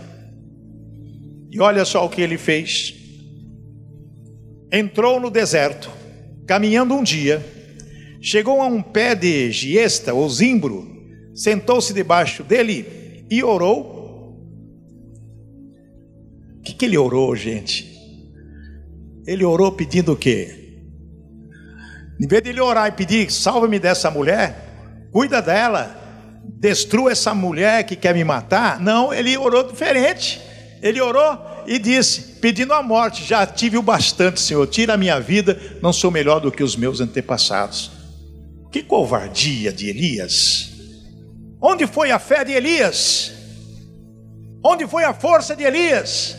E 1.51 1.61
olha 1.61 1.85
só 1.85 2.07
o 2.07 2.09
que 2.09 2.23
ele 2.23 2.38
fez. 2.38 2.94
Entrou 4.73 5.21
no 5.21 5.29
deserto, 5.29 5.90
caminhando 6.47 6.94
um 6.94 7.03
dia, 7.03 7.44
chegou 8.18 8.62
a 8.62 8.66
um 8.66 8.81
pé 8.81 9.14
de 9.14 9.53
giesta 9.53 10.14
ou 10.14 10.27
zimbro, 10.31 10.90
sentou-se 11.35 11.92
debaixo 11.92 12.42
dele 12.42 13.27
e 13.31 13.44
orou. 13.44 13.98
Que, 16.68 16.74
que 16.74 16.85
ele 16.85 16.98
orou, 16.98 17.35
gente? 17.35 17.88
Ele 19.26 19.42
orou 19.42 19.72
pedindo 19.72 20.12
o 20.12 20.16
quê? 20.16 20.83
Em 22.20 22.26
vez 22.26 22.42
de 22.42 22.50
ele 22.50 22.61
orar 22.61 22.88
e 22.88 22.92
pedir, 22.92 23.33
salva-me 23.33 23.78
dessa 23.78 24.11
mulher, 24.11 25.09
cuida 25.11 25.40
dela, 25.40 25.96
destrua 26.44 27.12
essa 27.12 27.35
mulher 27.35 27.85
que 27.85 27.96
quer 27.96 28.14
me 28.14 28.22
matar. 28.22 28.78
Não, 28.81 29.14
ele 29.14 29.35
orou 29.38 29.62
diferente. 29.62 30.42
Ele 30.83 31.00
orou 31.00 31.38
e 31.66 31.78
disse, 31.78 32.38
pedindo 32.38 32.74
a 32.74 32.83
morte: 32.83 33.24
Já 33.24 33.46
tive 33.46 33.78
o 33.78 33.83
bastante, 33.83 34.38
Senhor, 34.38 34.66
tira 34.66 34.92
a 34.92 34.98
minha 34.98 35.18
vida, 35.18 35.59
não 35.81 35.92
sou 35.92 36.11
melhor 36.11 36.38
do 36.38 36.52
que 36.52 36.62
os 36.62 36.76
meus 36.76 37.00
antepassados. 37.00 37.90
Que 38.70 38.83
covardia 38.83 39.72
de 39.72 39.88
Elias! 39.88 40.68
Onde 41.62 41.87
foi 41.87 42.11
a 42.11 42.18
fé 42.18 42.44
de 42.44 42.52
Elias? 42.52 43.33
Onde 44.62 44.87
foi 44.87 45.04
a 45.04 45.14
força 45.14 45.57
de 45.57 45.64
Elias? 45.64 46.37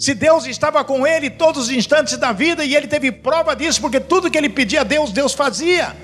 Se 0.00 0.14
Deus 0.14 0.46
estava 0.46 0.82
com 0.82 1.06
ele 1.06 1.28
todos 1.28 1.64
os 1.64 1.70
instantes 1.70 2.16
da 2.16 2.32
vida 2.32 2.64
e 2.64 2.74
ele 2.74 2.88
teve 2.88 3.12
prova 3.12 3.54
disso, 3.54 3.82
porque 3.82 4.00
tudo 4.00 4.30
que 4.30 4.38
ele 4.38 4.48
pedia 4.48 4.80
a 4.80 4.84
Deus, 4.84 5.12
Deus 5.12 5.34
fazia. 5.34 5.94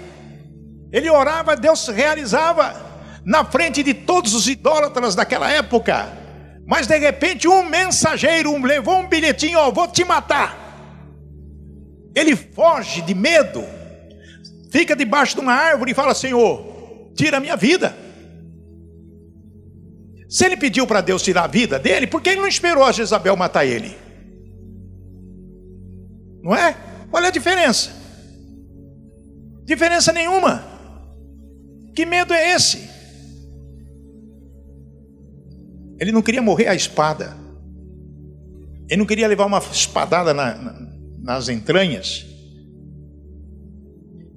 Ele 0.93 1.09
orava, 1.09 1.57
Deus 1.57 1.89
realizava 1.89 2.77
na 3.25 3.43
frente 3.43 3.83
de 3.83 3.95
todos 3.95 4.35
os 4.35 4.47
idólatras 4.47 5.15
daquela 5.15 5.51
época. 5.51 6.13
Mas 6.67 6.87
de 6.87 6.99
repente 6.99 7.49
um 7.49 7.63
mensageiro 7.63 8.55
levou 8.63 8.99
um 8.99 9.09
bilhetinho, 9.09 9.59
ó, 9.59 9.71
vou 9.71 9.89
te 9.89 10.05
matar. 10.05 10.55
Ele 12.15 12.37
foge 12.37 13.01
de 13.01 13.15
medo, 13.15 13.65
fica 14.71 14.95
debaixo 14.95 15.37
de 15.37 15.41
uma 15.41 15.55
árvore 15.55 15.93
e 15.93 15.95
fala: 15.95 16.15
Senhor, 16.15 17.13
tira 17.17 17.39
a 17.39 17.41
minha 17.41 17.57
vida. 17.57 17.97
Se 20.29 20.45
ele 20.45 20.57
pediu 20.57 20.87
para 20.87 21.01
Deus 21.01 21.23
tirar 21.23 21.45
a 21.45 21.49
vida 21.49 21.79
dele, 21.79 22.07
por 22.07 22.21
que 22.21 22.31
ele 22.31 22.41
não 22.41 22.49
esperou 22.49 22.85
a 22.85 22.93
Jezabel 22.93 23.37
matar 23.37 23.65
ele? 23.65 23.97
Não 26.43 26.55
é? 26.55 26.77
Olha 27.13 27.29
a 27.29 27.31
diferença. 27.31 27.91
Diferença 29.65 30.13
nenhuma. 30.13 30.65
Que 31.95 32.05
medo 32.05 32.33
é 32.33 32.55
esse? 32.55 32.89
Ele 35.99 36.13
não 36.13 36.23
queria 36.23 36.43
morrer 36.43 36.69
à 36.69 36.75
espada. 36.75 37.37
Ele 38.89 38.99
não 38.99 39.07
queria 39.07 39.27
levar 39.27 39.47
uma 39.47 39.59
espadada 39.59 40.35
na, 40.35 40.55
na, 40.55 40.93
nas 41.21 41.49
entranhas. 41.49 42.27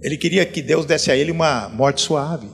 Ele 0.01 0.17
queria 0.17 0.45
que 0.45 0.61
Deus 0.61 0.85
desse 0.85 1.11
a 1.11 1.15
ele 1.15 1.31
uma 1.31 1.67
morte 1.69 2.01
suave. 2.01 2.47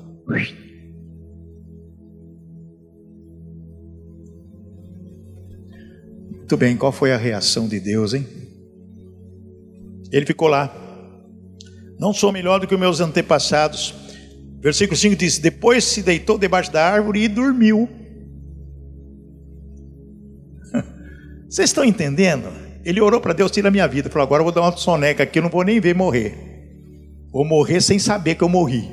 Muito 6.45 6.58
bem, 6.58 6.77
qual 6.77 6.91
foi 6.91 7.12
a 7.12 7.17
reação 7.17 7.67
de 7.67 7.79
Deus, 7.79 8.13
hein? 8.13 8.23
Ele 10.12 10.27
ficou 10.27 10.47
lá. 10.47 10.71
Não 11.99 12.13
sou 12.13 12.31
melhor 12.31 12.60
do 12.60 12.67
que 12.67 12.75
os 12.75 12.79
meus 12.79 12.99
antepassados. 12.99 13.95
Versículo 14.60 14.95
5 14.95 15.15
diz: 15.15 15.39
Depois 15.39 15.84
se 15.86 16.03
deitou 16.03 16.38
debaixo 16.38 16.71
da 16.71 16.88
árvore 16.88 17.23
e 17.23 17.27
dormiu. 17.27 17.89
Vocês 21.49 21.71
estão 21.71 21.84
entendendo? 21.84 22.49
Ele 22.84 23.01
orou 23.01 23.19
para 23.19 23.34
Deus, 23.34 23.49
tira 23.49 23.69
a 23.69 23.71
minha 23.71 23.88
vida. 23.88 24.08
Falou, 24.12 24.27
agora 24.27 24.41
eu 24.41 24.45
vou 24.45 24.53
dar 24.53 24.62
uma 24.62 24.77
soneca 24.77 25.23
aqui, 25.23 25.39
eu 25.39 25.43
não 25.43 25.49
vou 25.49 25.63
nem 25.63 25.79
ver 25.79 25.95
morrer. 25.95 26.38
Vou 27.31 27.43
morrer 27.43 27.81
sem 27.81 27.97
saber 27.97 28.36
que 28.36 28.43
eu 28.43 28.49
morri. 28.49 28.88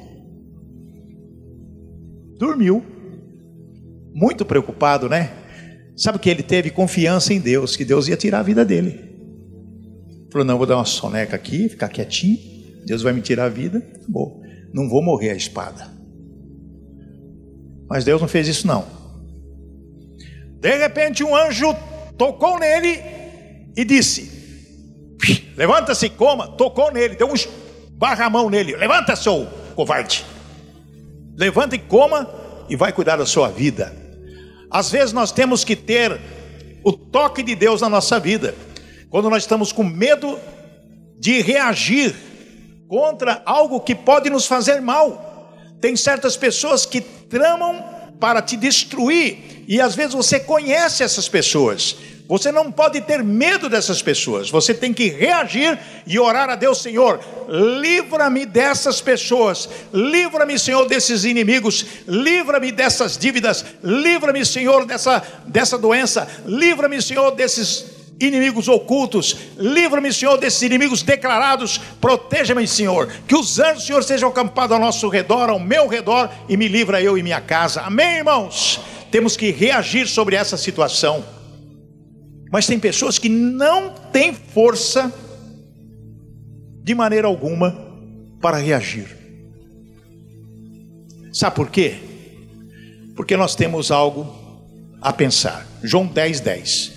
Dormiu. 2.38 2.82
Muito 4.14 4.42
preocupado, 4.42 5.06
né? 5.06 5.41
Sabe 5.96 6.18
que 6.18 6.28
ele 6.28 6.42
teve? 6.42 6.70
Confiança 6.70 7.33
em 7.33 7.40
Deus, 7.40 7.76
que 7.76 7.85
Deus 7.85 8.09
ia 8.09 8.16
tirar 8.16 8.40
a 8.40 8.42
vida 8.42 8.64
dele. 8.64 9.12
Falou, 10.31 10.46
não, 10.46 10.57
vou 10.57 10.66
dar 10.66 10.76
uma 10.76 10.85
soneca 10.85 11.37
aqui, 11.37 11.68
ficar 11.68 11.88
quietinho. 11.88 12.38
Deus 12.87 13.02
vai 13.02 13.12
me 13.12 13.20
tirar 13.20 13.44
a 13.44 13.48
vida. 13.48 13.83
Bom, 14.09 14.42
não 14.72 14.88
vou 14.88 15.02
morrer 15.02 15.31
a 15.31 15.37
espada. 15.37 15.87
Mas 17.88 18.05
Deus 18.05 18.20
não 18.20 18.28
fez 18.28 18.48
isso 18.48 18.66
não. 18.66 18.87
De 20.59 20.76
repente 20.76 21.22
um 21.22 21.37
anjo 21.37 21.74
tocou 22.16 22.59
nele 22.59 23.00
e 23.76 23.85
disse: 23.85 24.31
Levanta-se 25.57 26.09
coma. 26.09 26.48
Tocou 26.48 26.90
nele, 26.90 27.16
deu 27.16 27.28
um 27.28 27.35
barramão 27.92 28.48
nele. 28.48 28.74
Levanta, 28.76 29.14
seu 29.14 29.46
covarde. 29.74 30.24
Levanta 31.37 31.76
e 31.76 31.78
coma 31.78 32.28
e 32.68 32.76
vai 32.76 32.92
cuidar 32.92 33.16
da 33.16 33.26
sua 33.26 33.48
vida. 33.48 34.01
Às 34.72 34.90
vezes 34.90 35.12
nós 35.12 35.30
temos 35.30 35.64
que 35.64 35.76
ter 35.76 36.18
o 36.82 36.92
toque 36.92 37.42
de 37.42 37.54
Deus 37.54 37.80
na 37.80 37.88
nossa 37.88 38.18
vida. 38.18 38.54
Quando 39.11 39.28
nós 39.28 39.42
estamos 39.42 39.70
com 39.70 39.85
medo 39.85 40.38
de 41.18 41.40
reagir 41.42 42.14
contra 42.88 43.42
algo 43.44 43.80
que 43.80 43.94
pode 43.94 44.28
nos 44.28 44.46
fazer 44.46 44.80
mal. 44.80 45.54
Tem 45.80 45.94
certas 45.96 46.37
pessoas 46.37 46.87
que 46.87 47.00
tramam 47.00 47.85
para 48.18 48.40
te 48.40 48.56
destruir, 48.56 49.64
e 49.66 49.80
às 49.80 49.96
vezes 49.96 50.14
você 50.14 50.38
conhece 50.38 51.02
essas 51.02 51.28
pessoas. 51.28 51.96
Você 52.28 52.52
não 52.52 52.70
pode 52.70 53.00
ter 53.00 53.22
medo 53.22 53.68
dessas 53.68 54.00
pessoas, 54.00 54.48
você 54.48 54.72
tem 54.72 54.92
que 54.92 55.08
reagir 55.08 55.78
e 56.06 56.18
orar 56.18 56.48
a 56.48 56.54
Deus, 56.54 56.80
Senhor, 56.80 57.20
livra-me 57.48 58.46
dessas 58.46 59.00
pessoas, 59.00 59.68
livra-me, 59.92 60.58
Senhor, 60.58 60.87
desses 60.87 61.24
inimigos, 61.24 61.85
livra-me 62.06 62.70
dessas 62.70 63.18
dívidas, 63.18 63.64
livra-me, 63.82 64.46
Senhor, 64.46 64.87
dessa, 64.87 65.22
dessa 65.46 65.76
doença, 65.76 66.28
livra-me, 66.46 67.02
Senhor, 67.02 67.32
desses 67.32 67.87
inimigos 68.20 68.68
ocultos, 68.68 69.37
livra-me, 69.58 70.12
Senhor, 70.12 70.38
desses 70.38 70.62
inimigos 70.62 71.02
declarados, 71.02 71.80
proteja-me, 72.00 72.66
Senhor, 72.68 73.12
que 73.26 73.35
os 73.35 73.58
anjos, 73.58 73.85
Senhor, 73.85 74.02
sejam 74.04 74.28
acampados 74.28 74.74
ao 74.74 74.80
nosso 74.80 75.08
redor, 75.08 75.50
ao 75.50 75.58
meu 75.58 75.88
redor, 75.88 76.30
e 76.48 76.56
me 76.56 76.68
livra 76.68 77.02
eu 77.02 77.18
e 77.18 77.22
minha 77.22 77.40
casa, 77.40 77.82
amém, 77.82 78.18
irmãos? 78.18 78.80
Temos 79.11 79.37
que 79.37 79.50
reagir 79.50 80.06
sobre 80.06 80.37
essa 80.37 80.56
situação. 80.56 81.41
Mas 82.52 82.66
tem 82.66 82.78
pessoas 82.78 83.18
que 83.18 83.30
não 83.30 83.94
têm 84.12 84.34
força 84.34 85.10
de 86.84 86.94
maneira 86.94 87.26
alguma 87.26 87.74
para 88.42 88.58
reagir. 88.58 89.06
Sabe 91.32 91.56
por 91.56 91.70
quê? 91.70 91.94
Porque 93.16 93.38
nós 93.38 93.54
temos 93.54 93.90
algo 93.90 94.26
a 95.00 95.14
pensar. 95.14 95.66
João 95.82 96.06
10, 96.06 96.40
10. 96.40 96.92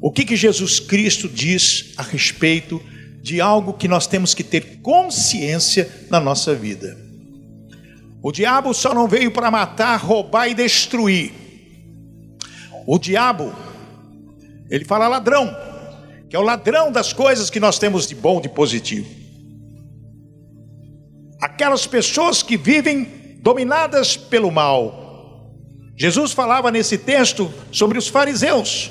O 0.00 0.10
que, 0.10 0.24
que 0.24 0.34
Jesus 0.34 0.80
Cristo 0.80 1.28
diz 1.28 1.92
a 1.98 2.02
respeito 2.02 2.80
de 3.20 3.38
algo 3.38 3.74
que 3.74 3.88
nós 3.88 4.06
temos 4.06 4.32
que 4.32 4.42
ter 4.42 4.78
consciência 4.80 6.06
na 6.10 6.18
nossa 6.18 6.54
vida? 6.54 6.96
O 8.22 8.32
diabo 8.32 8.72
só 8.72 8.94
não 8.94 9.06
veio 9.06 9.30
para 9.30 9.50
matar, 9.50 9.98
roubar 9.98 10.48
e 10.48 10.54
destruir. 10.54 11.32
O 12.86 12.98
diabo 12.98 13.65
ele 14.70 14.84
fala 14.84 15.08
ladrão, 15.08 15.54
que 16.28 16.34
é 16.34 16.38
o 16.38 16.42
ladrão 16.42 16.90
das 16.90 17.12
coisas 17.12 17.50
que 17.50 17.60
nós 17.60 17.78
temos 17.78 18.06
de 18.06 18.14
bom, 18.14 18.40
de 18.40 18.48
positivo. 18.48 19.06
Aquelas 21.40 21.86
pessoas 21.86 22.42
que 22.42 22.56
vivem 22.56 23.38
dominadas 23.40 24.16
pelo 24.16 24.50
mal. 24.50 25.52
Jesus 25.96 26.32
falava 26.32 26.70
nesse 26.70 26.98
texto 26.98 27.52
sobre 27.70 27.96
os 27.96 28.08
fariseus, 28.08 28.90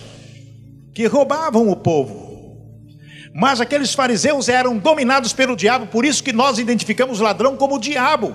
que 0.93 1.05
roubavam 1.07 1.69
o 1.69 1.75
povo. 1.75 2.23
Mas 3.33 3.59
aqueles 3.59 3.93
fariseus 3.93 4.47
eram 4.47 4.77
dominados 4.77 5.33
pelo 5.33 5.57
diabo, 5.57 5.87
por 5.87 6.05
isso 6.05 6.23
que 6.23 6.31
nós 6.31 6.57
identificamos 6.57 7.19
ladrão 7.19 7.57
como 7.57 7.75
o 7.75 7.79
diabo, 7.79 8.33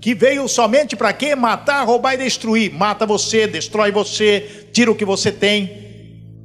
que 0.00 0.16
veio 0.16 0.48
somente 0.48 0.96
para 0.96 1.12
quê? 1.12 1.36
Matar, 1.36 1.84
roubar 1.84 2.14
e 2.14 2.18
destruir. 2.18 2.72
Mata 2.74 3.06
você, 3.06 3.46
destrói 3.46 3.92
você, 3.92 4.68
tira 4.72 4.90
o 4.90 4.96
que 4.96 5.04
você 5.04 5.30
tem 5.30 5.91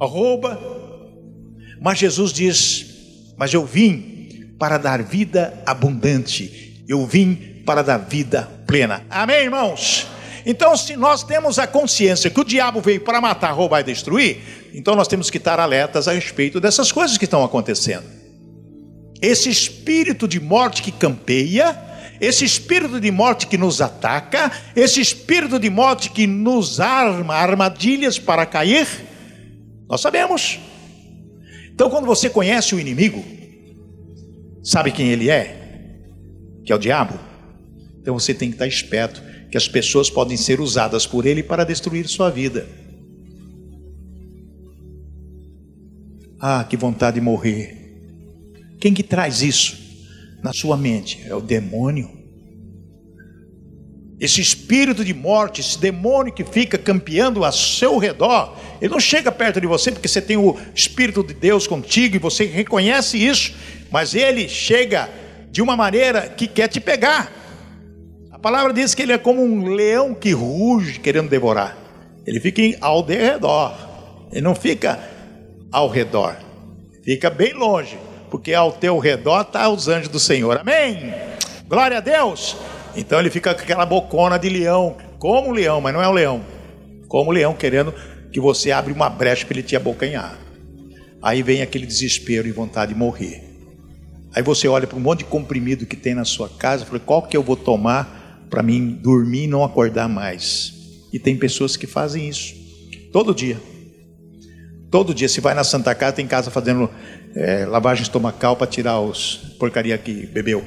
rouba. 0.06 0.60
Mas 1.82 1.98
Jesus 2.00 2.32
diz: 2.32 2.86
Mas 3.38 3.54
eu 3.54 3.66
vim 3.66 4.54
para 4.60 4.78
dar 4.78 5.02
vida 5.04 5.62
abundante, 5.66 6.84
eu 6.88 7.06
vim 7.06 7.62
para 7.66 7.82
dar 7.82 7.98
vida 7.98 8.50
plena. 8.66 9.06
Amém, 9.10 9.44
irmãos? 9.44 10.08
Então, 10.46 10.78
se 10.78 10.96
nós 10.96 11.24
temos 11.24 11.60
a 11.60 11.68
consciência 11.68 12.30
que 12.30 12.40
o 12.40 12.46
diabo 12.46 12.80
veio 12.80 13.02
para 13.02 13.20
matar, 13.20 13.52
roubar 13.52 13.82
e 13.82 13.84
destruir, 13.84 14.70
então 14.74 14.96
nós 14.96 15.08
temos 15.08 15.30
que 15.30 15.38
estar 15.38 15.60
alertas 15.60 16.08
a 16.08 16.14
respeito 16.14 16.62
dessas 16.62 16.90
coisas 16.92 17.18
que 17.18 17.26
estão 17.26 17.44
acontecendo. 17.44 18.06
Esse 19.22 19.50
espírito 19.50 20.26
de 20.28 20.40
morte 20.40 20.82
que 20.82 20.92
campeia, 20.92 21.78
esse 22.22 22.46
espírito 22.46 23.00
de 23.00 23.12
morte 23.12 23.46
que 23.46 23.58
nos 23.58 23.82
ataca, 23.82 24.52
esse 24.76 25.02
espírito 25.02 25.60
de 25.60 25.70
morte 25.70 26.10
que 26.10 26.26
nos 26.26 26.80
arma 26.80 27.36
armadilhas 27.36 28.18
para 28.18 28.46
cair, 28.46 28.88
nós 29.90 30.02
sabemos. 30.02 30.60
Então, 31.74 31.90
quando 31.90 32.06
você 32.06 32.30
conhece 32.30 32.76
o 32.76 32.80
inimigo, 32.80 33.24
sabe 34.64 34.92
quem 34.92 35.10
ele 35.10 35.30
é? 35.30 36.02
Que 36.66 36.72
é 36.72 36.76
o 36.76 36.80
diabo. 36.80 37.28
Então 38.08 38.18
você 38.18 38.34
tem 38.34 38.48
que 38.48 38.56
estar 38.56 38.66
esperto 38.66 39.22
que 39.52 39.58
as 39.58 39.68
pessoas 39.68 40.10
podem 40.10 40.38
ser 40.38 40.62
usadas 40.62 41.06
por 41.06 41.26
ele 41.26 41.44
para 41.44 41.66
destruir 41.66 42.08
sua 42.08 42.30
vida. 42.30 42.66
Ah, 46.40 46.64
que 46.64 46.78
vontade 46.78 47.16
de 47.16 47.22
morrer. 47.22 47.76
Quem 48.80 48.94
que 48.94 49.04
traz 49.04 49.42
isso 49.42 49.78
na 50.42 50.54
sua 50.54 50.78
mente? 50.78 51.22
É 51.26 51.36
o 51.36 51.42
demônio. 51.42 52.17
Esse 54.20 54.42
espírito 54.42 55.06
de 55.06 55.14
morte, 55.14 55.62
esse 55.62 55.78
demônio 55.78 56.34
que 56.34 56.44
fica 56.44 56.78
campeando 56.78 57.46
a 57.46 57.52
seu 57.52 57.98
redor, 57.98 58.56
ele 58.82 58.92
não 58.92 59.00
chega 59.00 59.32
perto 59.32 59.62
de 59.62 59.68
você 59.68 59.92
porque 59.92 60.08
você 60.08 60.22
tem 60.22 60.38
o 60.38 60.58
espírito 60.74 61.24
de 61.24 61.36
Deus 61.36 61.68
contigo 61.68 62.16
e 62.16 62.20
você 62.20 62.46
reconhece 62.46 63.18
isso, 63.18 63.54
mas 63.92 64.16
ele 64.16 64.50
chega 64.50 65.08
de 65.52 65.62
uma 65.62 65.76
maneira 65.76 66.22
que 66.22 66.48
quer 66.48 66.68
te 66.68 66.80
pegar. 66.80 67.32
A 68.32 68.40
palavra 68.40 68.74
diz 68.74 68.96
que 68.96 69.04
ele 69.04 69.14
é 69.14 69.18
como 69.18 69.44
um 69.44 69.68
leão 69.68 70.16
que 70.16 70.32
ruge 70.32 71.00
querendo 71.00 71.30
devorar. 71.30 71.78
Ele 72.26 72.40
fica 72.40 72.62
ao 72.82 73.04
redor. 73.04 73.74
Ele 74.32 74.42
não 74.42 74.56
fica 74.56 75.00
ao 75.72 75.88
redor. 75.88 76.36
Fica 77.04 77.30
bem 77.30 77.54
longe, 77.54 77.98
porque 78.30 78.54
ao 78.54 78.72
teu 78.72 78.98
redor 79.00 79.42
está 79.42 79.70
os 79.70 79.88
anjos 79.88 80.10
do 80.10 80.20
Senhor. 80.20 80.58
Amém. 80.58 81.14
Glória 81.68 81.98
a 81.98 82.02
Deus. 82.02 82.58
Então 82.98 83.20
ele 83.20 83.30
fica 83.30 83.54
com 83.54 83.62
aquela 83.62 83.86
bocona 83.86 84.38
de 84.40 84.50
leão, 84.50 84.98
como 85.20 85.50
um 85.50 85.52
leão, 85.52 85.80
mas 85.80 85.94
não 85.94 86.02
é 86.02 86.10
um 86.10 86.14
leão. 86.14 86.42
Como 87.08 87.30
um 87.30 87.34
leão 87.34 87.54
querendo 87.54 87.94
que 88.32 88.40
você 88.40 88.72
abra 88.72 88.92
uma 88.92 89.10
brecha 89.10 89.46
para 89.46 89.56
ele 89.58 89.68
te 89.68 89.76
abocanhar. 89.76 90.38
Aí 91.22 91.44
vem 91.44 91.62
aquele 91.62 91.86
desespero 91.86 92.48
e 92.48 92.52
vontade 92.52 92.94
de 92.94 93.00
morrer. 93.00 93.44
Aí 94.34 94.42
você 94.42 94.68
olha 94.68 94.88
para 94.88 94.98
um 94.98 95.02
monte 95.02 95.20
de 95.20 95.26
comprimido 95.26 95.86
que 95.86 95.96
tem 95.96 96.16
na 96.16 96.26
sua 96.26 96.50
casa 96.50 96.84
e 96.84 96.88
fala: 96.88 97.00
qual 97.00 97.22
que 97.22 97.38
eu 97.38 97.44
vou 97.44 97.56
tomar 97.56 98.46
para 98.50 98.64
mim 98.64 99.00
dormir 99.02 99.44
e 99.44 99.48
não 99.48 99.64
acordar 99.64 100.10
mais? 100.10 100.74
E 101.14 101.20
tem 101.20 101.38
pessoas 101.38 101.78
que 101.78 101.88
fazem 101.88 102.28
isso 102.28 102.56
todo 103.14 103.34
dia. 103.34 103.58
Todo 104.90 105.14
dia, 105.14 105.28
se 105.28 105.42
vai 105.42 105.54
na 105.54 105.64
Santa 105.64 105.94
Casa, 105.94 106.14
tem 106.14 106.26
casa 106.26 106.50
fazendo 106.50 106.90
é, 107.36 107.66
lavagem 107.66 108.04
estomacal 108.04 108.56
para 108.56 108.68
tirar 108.68 109.00
os 109.00 109.36
porcaria 109.60 109.98
que 109.98 110.26
bebeu. 110.28 110.64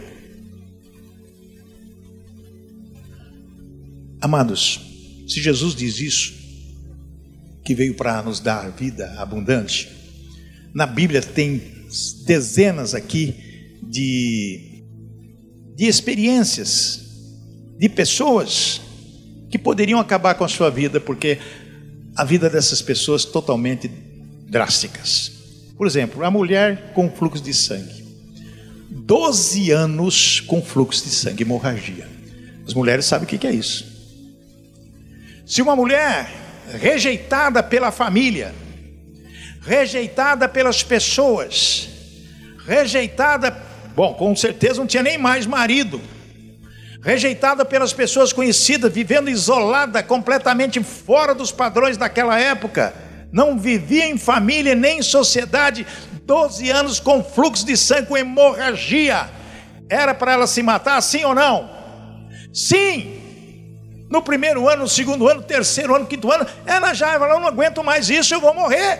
Amados, 4.20 4.80
se 5.26 5.40
Jesus 5.40 5.74
diz 5.74 5.98
isso, 5.98 6.34
que 7.64 7.74
veio 7.74 7.94
para 7.94 8.22
nos 8.22 8.40
dar 8.40 8.70
vida 8.70 9.14
abundante, 9.18 9.88
na 10.74 10.86
Bíblia 10.86 11.22
tem 11.22 11.62
dezenas 12.24 12.94
aqui 12.94 13.78
de, 13.82 14.84
de 15.74 15.86
experiências, 15.86 17.00
de 17.78 17.88
pessoas 17.88 18.80
que 19.50 19.58
poderiam 19.58 19.98
acabar 19.98 20.34
com 20.34 20.44
a 20.44 20.48
sua 20.48 20.70
vida, 20.70 21.00
porque 21.00 21.38
a 22.14 22.24
vida 22.24 22.48
dessas 22.48 22.82
pessoas 22.82 23.24
totalmente 23.24 23.88
drásticas. 24.48 25.32
Por 25.76 25.86
exemplo, 25.86 26.24
a 26.24 26.30
mulher 26.30 26.92
com 26.92 27.10
fluxo 27.10 27.42
de 27.42 27.54
sangue. 27.54 28.04
12 28.90 29.70
anos 29.70 30.40
com 30.40 30.60
fluxo 30.62 31.04
de 31.04 31.10
sangue, 31.10 31.42
hemorragia. 31.42 32.08
As 32.66 32.74
mulheres 32.74 33.06
sabem 33.06 33.24
o 33.24 33.28
que 33.28 33.46
é 33.46 33.52
isso. 33.52 33.99
Se 35.50 35.60
uma 35.60 35.74
mulher 35.74 36.30
rejeitada 36.78 37.60
pela 37.60 37.90
família, 37.90 38.54
rejeitada 39.62 40.48
pelas 40.48 40.84
pessoas, 40.84 41.88
rejeitada, 42.64 43.50
bom, 43.96 44.14
com 44.14 44.36
certeza 44.36 44.78
não 44.78 44.86
tinha 44.86 45.02
nem 45.02 45.18
mais 45.18 45.46
marido, 45.46 46.00
rejeitada 47.02 47.64
pelas 47.64 47.92
pessoas 47.92 48.32
conhecidas, 48.32 48.92
vivendo 48.92 49.28
isolada, 49.28 50.04
completamente 50.04 50.80
fora 50.84 51.34
dos 51.34 51.50
padrões 51.50 51.96
daquela 51.96 52.38
época, 52.38 52.94
não 53.32 53.58
vivia 53.58 54.06
em 54.06 54.16
família 54.16 54.76
nem 54.76 55.00
em 55.00 55.02
sociedade, 55.02 55.84
12 56.26 56.70
anos 56.70 57.00
com 57.00 57.24
fluxo 57.24 57.66
de 57.66 57.76
sangue, 57.76 58.06
com 58.06 58.16
hemorragia, 58.16 59.28
era 59.88 60.14
para 60.14 60.30
ela 60.30 60.46
se 60.46 60.62
matar, 60.62 61.00
sim 61.00 61.24
ou 61.24 61.34
não? 61.34 61.68
Sim, 62.54 63.19
no 64.10 64.20
primeiro 64.20 64.68
ano, 64.68 64.82
no 64.82 64.88
segundo 64.88 65.28
ano, 65.28 65.40
terceiro 65.40 65.94
ano, 65.94 66.04
quinto 66.04 66.30
ano, 66.32 66.44
ela 66.66 66.92
já 66.92 67.14
eu 67.14 67.20
não 67.20 67.46
aguento 67.46 67.82
mais 67.84 68.10
isso, 68.10 68.34
eu 68.34 68.40
vou 68.40 68.52
morrer. 68.52 68.98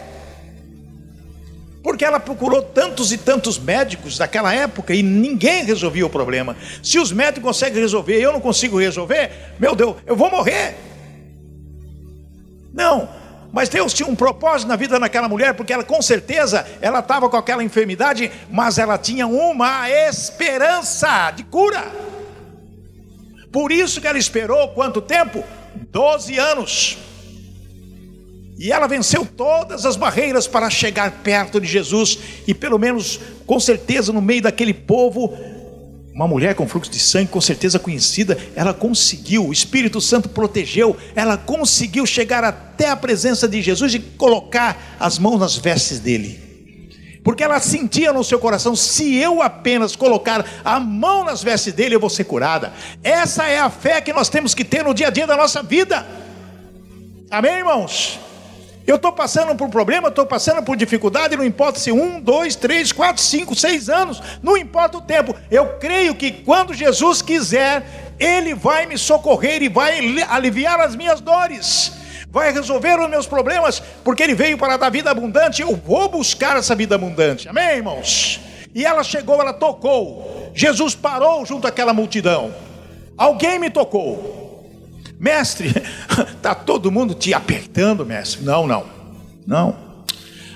Porque 1.82 2.04
ela 2.04 2.20
procurou 2.20 2.62
tantos 2.62 3.10
e 3.10 3.18
tantos 3.18 3.58
médicos 3.58 4.16
daquela 4.16 4.54
época 4.54 4.94
e 4.94 5.02
ninguém 5.02 5.64
resolvia 5.64 6.06
o 6.06 6.10
problema. 6.10 6.56
Se 6.82 6.98
os 6.98 7.10
médicos 7.10 7.42
conseguem 7.42 7.80
resolver 7.80 8.20
e 8.20 8.22
eu 8.22 8.32
não 8.32 8.40
consigo 8.40 8.78
resolver, 8.78 9.30
meu 9.58 9.74
Deus, 9.74 9.96
eu 10.06 10.14
vou 10.14 10.30
morrer. 10.30 10.76
Não, 12.72 13.08
mas 13.52 13.68
Deus 13.68 13.92
tinha 13.92 14.08
um 14.08 14.14
propósito 14.14 14.68
na 14.68 14.76
vida 14.76 15.00
daquela 15.00 15.28
mulher, 15.28 15.54
porque 15.54 15.72
ela 15.72 15.82
com 15.82 16.00
certeza 16.00 16.64
ela 16.80 17.00
estava 17.00 17.28
com 17.28 17.36
aquela 17.36 17.64
enfermidade, 17.64 18.30
mas 18.48 18.78
ela 18.78 18.96
tinha 18.96 19.26
uma 19.26 19.90
esperança 19.90 21.32
de 21.32 21.42
cura. 21.42 22.10
Por 23.52 23.72
isso 23.72 24.00
que 24.00 24.06
ela 24.06 24.18
esperou 24.18 24.68
quanto 24.68 25.00
tempo? 25.00 25.44
Doze 25.90 26.38
anos. 26.38 26.98
E 28.58 28.70
ela 28.70 28.86
venceu 28.86 29.24
todas 29.24 29.86
as 29.86 29.96
barreiras 29.96 30.46
para 30.46 30.68
chegar 30.68 31.10
perto 31.22 31.60
de 31.60 31.66
Jesus 31.66 32.18
e 32.46 32.52
pelo 32.52 32.78
menos, 32.78 33.18
com 33.46 33.58
certeza, 33.58 34.12
no 34.12 34.20
meio 34.20 34.42
daquele 34.42 34.74
povo, 34.74 35.34
uma 36.12 36.28
mulher 36.28 36.54
com 36.54 36.68
fluxo 36.68 36.90
de 36.90 36.98
sangue, 36.98 37.30
com 37.30 37.40
certeza 37.40 37.78
conhecida, 37.78 38.36
ela 38.54 38.74
conseguiu, 38.74 39.46
o 39.46 39.52
Espírito 39.52 40.00
Santo 40.00 40.28
protegeu, 40.28 40.94
ela 41.16 41.38
conseguiu 41.38 42.04
chegar 42.04 42.44
até 42.44 42.90
a 42.90 42.96
presença 42.96 43.48
de 43.48 43.62
Jesus 43.62 43.94
e 43.94 43.98
colocar 43.98 44.96
as 45.00 45.18
mãos 45.18 45.40
nas 45.40 45.56
vestes 45.56 45.98
dele. 45.98 46.49
Porque 47.22 47.44
ela 47.44 47.60
sentia 47.60 48.12
no 48.12 48.24
seu 48.24 48.38
coração: 48.38 48.74
se 48.74 49.16
eu 49.16 49.42
apenas 49.42 49.94
colocar 49.94 50.44
a 50.64 50.80
mão 50.80 51.24
nas 51.24 51.42
vestes 51.42 51.72
dele, 51.72 51.94
eu 51.94 52.00
vou 52.00 52.10
ser 52.10 52.24
curada. 52.24 52.72
Essa 53.02 53.46
é 53.46 53.58
a 53.58 53.70
fé 53.70 54.00
que 54.00 54.12
nós 54.12 54.28
temos 54.28 54.54
que 54.54 54.64
ter 54.64 54.82
no 54.82 54.94
dia 54.94 55.08
a 55.08 55.10
dia 55.10 55.26
da 55.26 55.36
nossa 55.36 55.62
vida. 55.62 56.06
Amém, 57.30 57.58
irmãos? 57.58 58.18
Eu 58.86 58.96
estou 58.96 59.12
passando 59.12 59.54
por 59.54 59.68
problema, 59.68 60.08
estou 60.08 60.26
passando 60.26 60.64
por 60.64 60.76
dificuldade, 60.76 61.36
não 61.36 61.44
importa 61.44 61.78
se 61.78 61.92
um, 61.92 62.18
dois, 62.20 62.56
três, 62.56 62.90
quatro, 62.90 63.22
cinco, 63.22 63.54
seis 63.54 63.88
anos, 63.88 64.20
não 64.42 64.56
importa 64.56 64.98
o 64.98 65.00
tempo. 65.00 65.36
Eu 65.48 65.78
creio 65.78 66.14
que 66.14 66.32
quando 66.32 66.74
Jesus 66.74 67.22
quiser, 67.22 68.16
Ele 68.18 68.52
vai 68.52 68.86
me 68.86 68.98
socorrer 68.98 69.62
e 69.62 69.68
vai 69.68 70.00
aliviar 70.28 70.80
as 70.80 70.96
minhas 70.96 71.20
dores, 71.20 71.92
vai 72.30 72.52
resolver 72.52 72.98
os 72.98 73.10
meus 73.10 73.26
problemas, 73.26 73.82
porque 74.04 74.22
Ele 74.22 74.34
veio 74.34 74.56
para 74.56 74.76
dar 74.76 74.90
vida 74.90 75.10
abundante. 75.10 75.62
Eu 75.62 75.76
vou 75.76 76.08
buscar 76.08 76.56
essa 76.56 76.74
vida 76.74 76.94
abundante. 76.94 77.48
Amém, 77.48 77.76
irmãos? 77.76 78.40
E 78.74 78.84
ela 78.84 79.02
chegou, 79.02 79.40
ela 79.40 79.52
tocou. 79.52 80.50
Jesus 80.54 80.94
parou 80.94 81.44
junto 81.44 81.66
àquela 81.66 81.92
multidão. 81.92 82.54
Alguém 83.16 83.58
me 83.58 83.68
tocou. 83.68 84.64
Mestre, 85.18 85.70
está 86.34 86.54
todo 86.56 86.90
mundo 86.90 87.14
te 87.14 87.34
apertando, 87.34 88.06
mestre. 88.06 88.42
Não, 88.42 88.66
não, 88.66 88.86
não. 89.46 89.90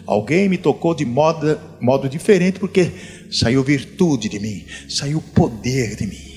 Alguém 0.07 0.49
me 0.49 0.59
tocou 0.59 0.95
de 0.95 1.05
modo, 1.05 1.59
modo 1.81 2.09
diferente, 2.09 2.59
porque 2.59 2.93
saiu 3.31 3.63
virtude 3.63 4.29
de 4.29 4.39
mim, 4.39 4.65
saiu 4.89 5.21
poder 5.35 5.97
de 5.97 6.07
mim. 6.07 6.35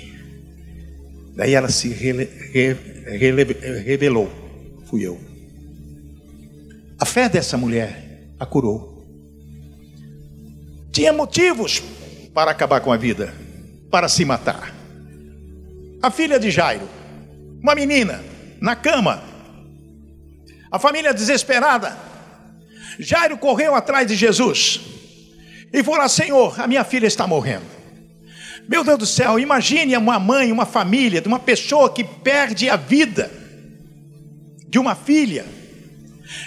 Daí 1.35 1.53
ela 1.53 1.69
se 1.69 1.89
rele, 1.89 2.25
rele, 3.05 3.43
revelou. 3.85 4.46
Fui 4.89 5.05
eu. 5.05 5.19
A 6.99 7.05
fé 7.05 7.29
dessa 7.29 7.57
mulher 7.57 8.31
a 8.39 8.45
curou. 8.45 9.05
Tinha 10.91 11.13
motivos 11.13 11.81
para 12.33 12.51
acabar 12.51 12.81
com 12.81 12.91
a 12.91 12.97
vida, 12.97 13.33
para 13.91 14.07
se 14.09 14.25
matar. 14.25 14.73
A 16.01 16.09
filha 16.09 16.39
de 16.39 16.49
Jairo 16.49 16.87
uma 17.61 17.75
menina 17.75 18.23
na 18.61 18.75
cama, 18.75 19.21
a 20.71 20.79
família 20.79 21.13
desesperada. 21.13 21.97
Jairo 22.99 23.37
correu 23.37 23.75
atrás 23.75 24.07
de 24.07 24.15
Jesus 24.15 24.81
e 25.73 25.83
falou: 25.83 26.07
Senhor, 26.07 26.59
a 26.59 26.67
minha 26.67 26.83
filha 26.83 27.07
está 27.07 27.27
morrendo. 27.27 27.65
Meu 28.67 28.83
Deus 28.83 28.99
do 28.99 29.05
céu, 29.05 29.39
imagine 29.39 29.95
uma 29.95 30.19
mãe, 30.19 30.51
uma 30.51 30.65
família, 30.65 31.21
de 31.21 31.27
uma 31.27 31.39
pessoa 31.39 31.93
que 31.93 32.03
perde 32.03 32.69
a 32.69 32.75
vida 32.75 33.31
de 34.67 34.77
uma 34.79 34.95
filha. 34.95 35.45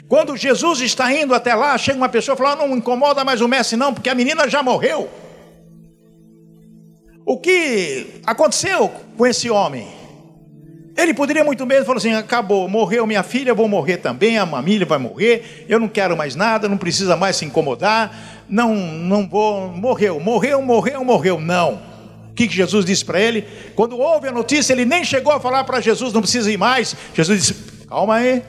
Quando 0.09 0.37
Jesus 0.37 0.81
está 0.81 1.13
indo 1.13 1.35
até 1.35 1.55
lá, 1.55 1.77
chega 1.79 1.97
uma 1.97 2.09
pessoa 2.09 2.35
e 2.35 2.39
fala: 2.39 2.57
Não 2.57 2.77
incomoda 2.77 3.25
mais 3.25 3.41
o 3.41 3.49
mestre, 3.49 3.77
não, 3.77 3.95
porque 3.95 4.11
a 4.11 4.15
menina 4.15 4.49
já 4.49 4.63
morreu. 4.63 5.09
O 7.25 7.39
que 7.39 8.21
aconteceu 8.27 8.91
com 9.17 9.27
esse 9.27 9.49
homem? 9.49 9.87
Ele 10.97 11.15
poderia 11.15 11.45
muito 11.45 11.65
bem 11.65 11.85
falar 11.85 11.99
assim: 11.99 12.13
acabou, 12.13 12.69
morreu 12.69 13.07
minha 13.07 13.23
filha, 13.23 13.55
vou 13.55 13.69
morrer 13.69 13.99
também, 13.99 14.39
a 14.39 14.47
família 14.47 14.87
vai 14.87 14.99
morrer, 14.99 15.65
eu 15.69 15.79
não 15.79 15.89
quero 15.89 16.17
mais 16.17 16.35
nada, 16.35 16.69
não 16.69 16.77
precisa 16.77 17.17
mais 17.17 17.37
se 17.37 17.45
incomodar, 17.45 18.45
não, 18.49 18.75
não 18.75 19.29
vou, 19.29 19.69
morreu, 19.69 20.21
morreu, 20.21 20.61
morreu, 20.61 21.05
morreu. 21.05 21.41
Não. 21.41 21.81
O 22.31 22.35
que 22.35 22.49
Jesus 22.49 22.85
disse 22.85 23.05
para 23.05 23.21
ele? 23.21 23.47
Quando 23.75 23.99
houve 23.99 24.29
a 24.29 24.33
notícia, 24.33 24.73
ele 24.73 24.85
nem 24.85 25.05
chegou 25.05 25.33
a 25.33 25.41
falar 25.41 25.65
para 25.65 25.81
Jesus: 25.81 26.13
não 26.13 26.21
precisa 26.21 26.51
ir 26.51 26.59
mais. 26.59 26.95
Jesus 27.15 27.41
disse: 27.41 27.80
calma 27.91 28.15
aí, 28.15 28.43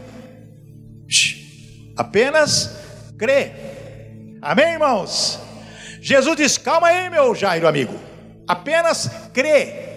apenas 1.97 2.77
crê. 3.17 3.51
Amém, 4.39 4.73
irmãos? 4.73 5.39
Jesus 5.99 6.37
disse: 6.37 6.59
calma 6.59 6.87
aí, 6.87 7.09
meu 7.09 7.33
Jairo 7.33 7.67
amigo, 7.67 7.93
apenas 8.47 9.09
crê 9.33 9.89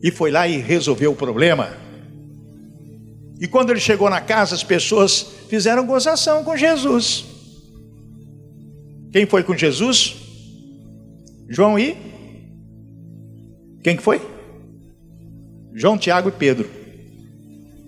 e 0.00 0.10
foi 0.12 0.30
lá 0.30 0.46
e 0.46 0.58
resolveu 0.58 1.10
o 1.10 1.16
problema. 1.16 1.76
E 3.40 3.48
quando 3.48 3.70
ele 3.70 3.80
chegou 3.80 4.08
na 4.08 4.20
casa, 4.20 4.54
as 4.54 4.62
pessoas 4.62 5.26
fizeram 5.50 5.84
gozação 5.84 6.44
com 6.44 6.56
Jesus. 6.56 7.24
Quem 9.10 9.26
foi 9.26 9.42
com 9.42 9.56
Jesus? 9.56 10.14
João 11.48 11.76
e 11.76 11.96
quem 13.82 13.96
que 13.96 14.02
foi? 14.02 14.22
João, 15.74 15.98
Tiago 15.98 16.28
e 16.28 16.32
Pedro. 16.32 16.81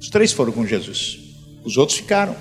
Os 0.05 0.11
três 0.11 0.33
foram 0.33 0.53
com 0.53 0.67
Jesus. 0.67 1.19
Os 1.64 1.79
outros 1.79 1.97
ficaram. 1.97 2.37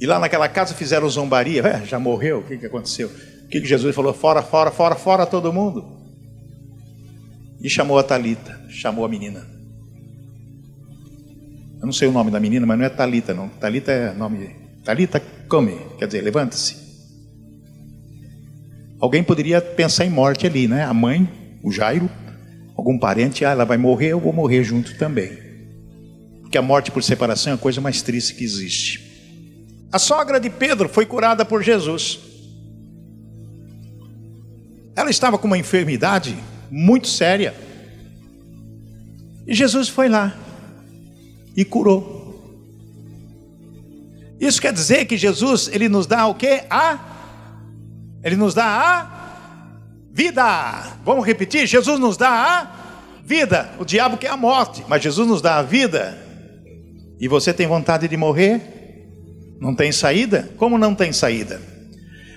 E 0.00 0.04
lá 0.04 0.18
naquela 0.18 0.48
casa 0.48 0.74
fizeram 0.74 1.08
zombaria. 1.08 1.62
É, 1.62 1.86
já 1.86 2.00
morreu? 2.00 2.40
O 2.40 2.42
que, 2.42 2.58
que 2.58 2.66
aconteceu? 2.66 3.06
O 3.44 3.48
que, 3.48 3.60
que 3.60 3.66
Jesus 3.66 3.94
falou? 3.94 4.12
Fora, 4.12 4.42
fora, 4.42 4.72
fora, 4.72 4.96
fora 4.96 5.24
todo 5.24 5.52
mundo 5.52 5.96
e 7.60 7.70
chamou 7.70 7.96
a 7.96 8.02
Talita, 8.02 8.60
chamou 8.68 9.04
a 9.04 9.08
menina. 9.08 9.46
Eu 11.78 11.86
não 11.86 11.92
sei 11.92 12.08
o 12.08 12.12
nome 12.12 12.32
da 12.32 12.40
menina, 12.40 12.66
mas 12.66 12.76
não 12.76 12.84
é 12.84 12.88
Talita, 12.88 13.32
não. 13.32 13.48
Talita 13.48 13.92
é 13.92 14.12
nome. 14.12 14.50
Talita 14.84 15.22
come, 15.48 15.78
quer 15.96 16.06
dizer, 16.06 16.22
levanta-se. 16.22 16.76
Alguém 18.98 19.22
poderia 19.22 19.60
pensar 19.60 20.04
em 20.04 20.10
morte 20.10 20.44
ali, 20.44 20.66
né? 20.66 20.82
A 20.82 20.92
mãe, 20.92 21.28
o 21.62 21.70
Jairo, 21.70 22.10
algum 22.76 22.98
parente, 22.98 23.44
ah, 23.44 23.50
ela 23.50 23.64
vai 23.64 23.78
morrer, 23.78 24.08
eu 24.08 24.20
vou 24.20 24.32
morrer 24.32 24.62
junto 24.62 24.96
também. 24.98 25.38
Porque 26.42 26.58
a 26.58 26.62
morte 26.62 26.90
por 26.90 27.02
separação 27.02 27.52
é 27.52 27.54
a 27.56 27.58
coisa 27.58 27.80
mais 27.80 28.02
triste 28.02 28.34
que 28.34 28.44
existe. 28.44 29.04
A 29.90 29.98
sogra 29.98 30.38
de 30.38 30.50
Pedro 30.50 30.88
foi 30.88 31.06
curada 31.06 31.44
por 31.44 31.62
Jesus. 31.62 32.20
Ela 34.94 35.10
estava 35.10 35.38
com 35.38 35.46
uma 35.46 35.58
enfermidade 35.58 36.36
muito 36.70 37.08
séria. 37.08 37.54
E 39.46 39.54
Jesus 39.54 39.88
foi 39.88 40.08
lá 40.08 40.36
e 41.56 41.64
curou. 41.64 42.14
Isso 44.38 44.60
quer 44.60 44.72
dizer 44.72 45.06
que 45.06 45.16
Jesus, 45.16 45.68
ele 45.72 45.88
nos 45.88 46.06
dá 46.06 46.26
o 46.26 46.34
que? 46.34 46.64
A 46.68 47.14
Ele 48.22 48.36
nos 48.36 48.54
dá 48.54 48.64
a 48.64 49.15
vida. 50.16 50.96
Vamos 51.04 51.26
repetir? 51.26 51.66
Jesus 51.66 52.00
nos 52.00 52.16
dá 52.16 52.30
a 52.30 53.20
vida. 53.22 53.70
O 53.78 53.84
diabo 53.84 54.16
quer 54.16 54.30
a 54.30 54.36
morte, 54.36 54.82
mas 54.88 55.02
Jesus 55.02 55.28
nos 55.28 55.42
dá 55.42 55.58
a 55.58 55.62
vida. 55.62 56.16
E 57.20 57.28
você 57.28 57.52
tem 57.52 57.66
vontade 57.66 58.08
de 58.08 58.16
morrer? 58.16 58.62
Não 59.60 59.74
tem 59.74 59.92
saída? 59.92 60.50
Como 60.56 60.78
não 60.78 60.94
tem 60.94 61.12
saída? 61.12 61.60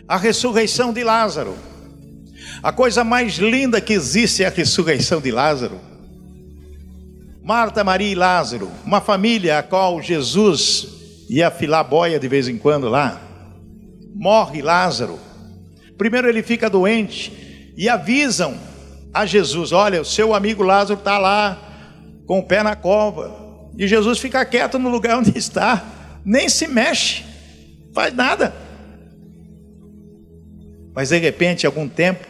A 0.05 0.17
ressurreição 0.17 0.91
de 0.91 1.05
Lázaro. 1.05 1.55
A 2.61 2.73
coisa 2.73 3.05
mais 3.05 3.35
linda 3.35 3.79
que 3.79 3.93
existe 3.93 4.43
é 4.43 4.47
a 4.47 4.49
ressurreição 4.49 5.21
de 5.21 5.31
Lázaro. 5.31 5.79
Marta, 7.41 7.81
Maria 7.81 8.11
e 8.11 8.15
Lázaro, 8.15 8.69
uma 8.85 8.99
família 8.99 9.57
a 9.57 9.63
qual 9.63 10.01
Jesus 10.01 11.25
ia 11.29 11.49
filar 11.49 11.85
boia 11.85 12.19
de 12.19 12.27
vez 12.27 12.49
em 12.49 12.57
quando 12.57 12.89
lá. 12.89 13.21
Morre 14.13 14.61
Lázaro. 14.61 15.17
Primeiro 15.97 16.27
ele 16.27 16.43
fica 16.43 16.69
doente 16.69 17.48
e 17.79 17.87
avisam 17.87 18.59
a 19.13 19.25
Jesus: 19.25 19.71
Olha, 19.71 20.01
o 20.01 20.05
seu 20.05 20.35
amigo 20.35 20.61
Lázaro 20.61 20.99
está 20.99 21.17
lá 21.17 21.57
com 22.27 22.39
o 22.39 22.43
pé 22.43 22.61
na 22.61 22.75
cova. 22.75 23.71
E 23.77 23.87
Jesus 23.87 24.19
fica 24.19 24.43
quieto 24.43 24.77
no 24.77 24.89
lugar 24.89 25.17
onde 25.19 25.35
está, 25.37 26.19
nem 26.25 26.49
se 26.49 26.67
mexe, 26.67 27.23
faz 27.93 28.13
nada. 28.13 28.53
Mas 30.93 31.09
de 31.09 31.17
repente, 31.17 31.65
algum 31.65 31.87
tempo, 31.87 32.27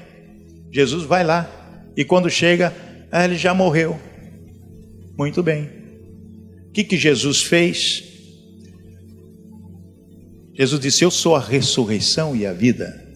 Jesus 0.71 1.03
vai 1.03 1.23
lá 1.23 1.49
e 1.97 2.05
quando 2.05 2.29
chega, 2.29 2.71
ah, 3.11 3.25
ele 3.25 3.35
já 3.35 3.51
morreu. 3.51 3.99
Muito 5.17 5.41
bem. 5.41 5.67
O 6.67 6.71
que, 6.71 6.83
que 6.83 6.95
Jesus 6.95 7.41
fez? 7.41 8.03
Jesus 10.53 10.79
disse: 10.79 11.03
Eu 11.03 11.09
sou 11.09 11.35
a 11.35 11.39
ressurreição 11.39 12.35
e 12.35 12.45
a 12.45 12.53
vida. 12.53 13.08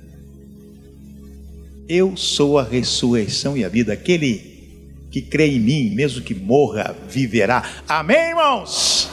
Eu 1.88 2.16
sou 2.16 2.58
a 2.58 2.64
ressurreição 2.64 3.58
e 3.58 3.66
a 3.66 3.70
vida. 3.70 3.92
Aquele 3.94 4.54
que 5.12 5.22
crê 5.22 5.48
em 5.48 5.60
mim, 5.60 5.90
mesmo 5.90 6.22
que 6.22 6.34
morra, 6.34 6.96
viverá. 7.10 7.64
Amém, 7.88 8.30
irmãos? 8.30 9.10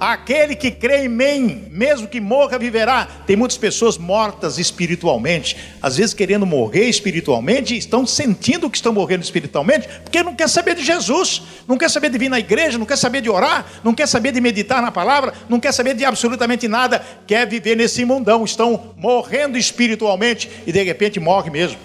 Aquele 0.00 0.56
que 0.56 0.70
crê 0.70 1.04
em 1.04 1.08
mim, 1.08 1.68
mesmo 1.70 2.08
que 2.08 2.20
morra, 2.20 2.58
viverá. 2.58 3.06
Tem 3.26 3.36
muitas 3.36 3.58
pessoas 3.58 3.98
mortas 3.98 4.58
espiritualmente, 4.58 5.56
às 5.82 5.98
vezes 5.98 6.14
querendo 6.14 6.46
morrer 6.46 6.88
espiritualmente, 6.88 7.76
estão 7.76 8.06
sentindo 8.06 8.70
que 8.70 8.78
estão 8.78 8.94
morrendo 8.94 9.22
espiritualmente, 9.22 9.86
porque 10.02 10.22
não 10.22 10.34
quer 10.34 10.48
saber 10.48 10.74
de 10.74 10.82
Jesus, 10.82 11.42
não 11.68 11.76
quer 11.76 11.90
saber 11.90 12.08
de 12.08 12.16
vir 12.16 12.30
na 12.30 12.38
igreja, 12.40 12.78
não 12.78 12.86
quer 12.86 12.96
saber 12.96 13.20
de 13.20 13.28
orar, 13.28 13.66
não 13.84 13.92
quer 13.92 14.08
saber 14.08 14.32
de 14.32 14.40
meditar 14.40 14.80
na 14.80 14.90
palavra, 14.90 15.34
não 15.50 15.60
quer 15.60 15.72
saber 15.72 15.94
de 15.94 16.02
absolutamente 16.02 16.66
nada, 16.66 17.04
quer 17.26 17.46
viver 17.46 17.76
nesse 17.76 18.02
mundão, 18.02 18.42
estão 18.42 18.94
morrendo 18.96 19.58
espiritualmente 19.58 20.48
e 20.66 20.72
de 20.72 20.82
repente 20.82 21.20
morre 21.20 21.50
mesmo, 21.50 21.78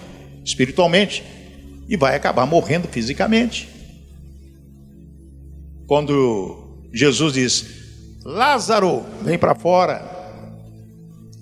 espiritualmente, 0.46 1.24
e 1.88 1.96
vai 1.96 2.14
acabar 2.14 2.46
morrendo 2.46 2.86
fisicamente. 2.86 3.68
Quando 5.86 6.86
Jesus 6.92 7.34
diz: 7.34 7.66
Lázaro, 8.24 9.04
vem 9.22 9.36
para 9.36 9.54
fora. 9.54 10.14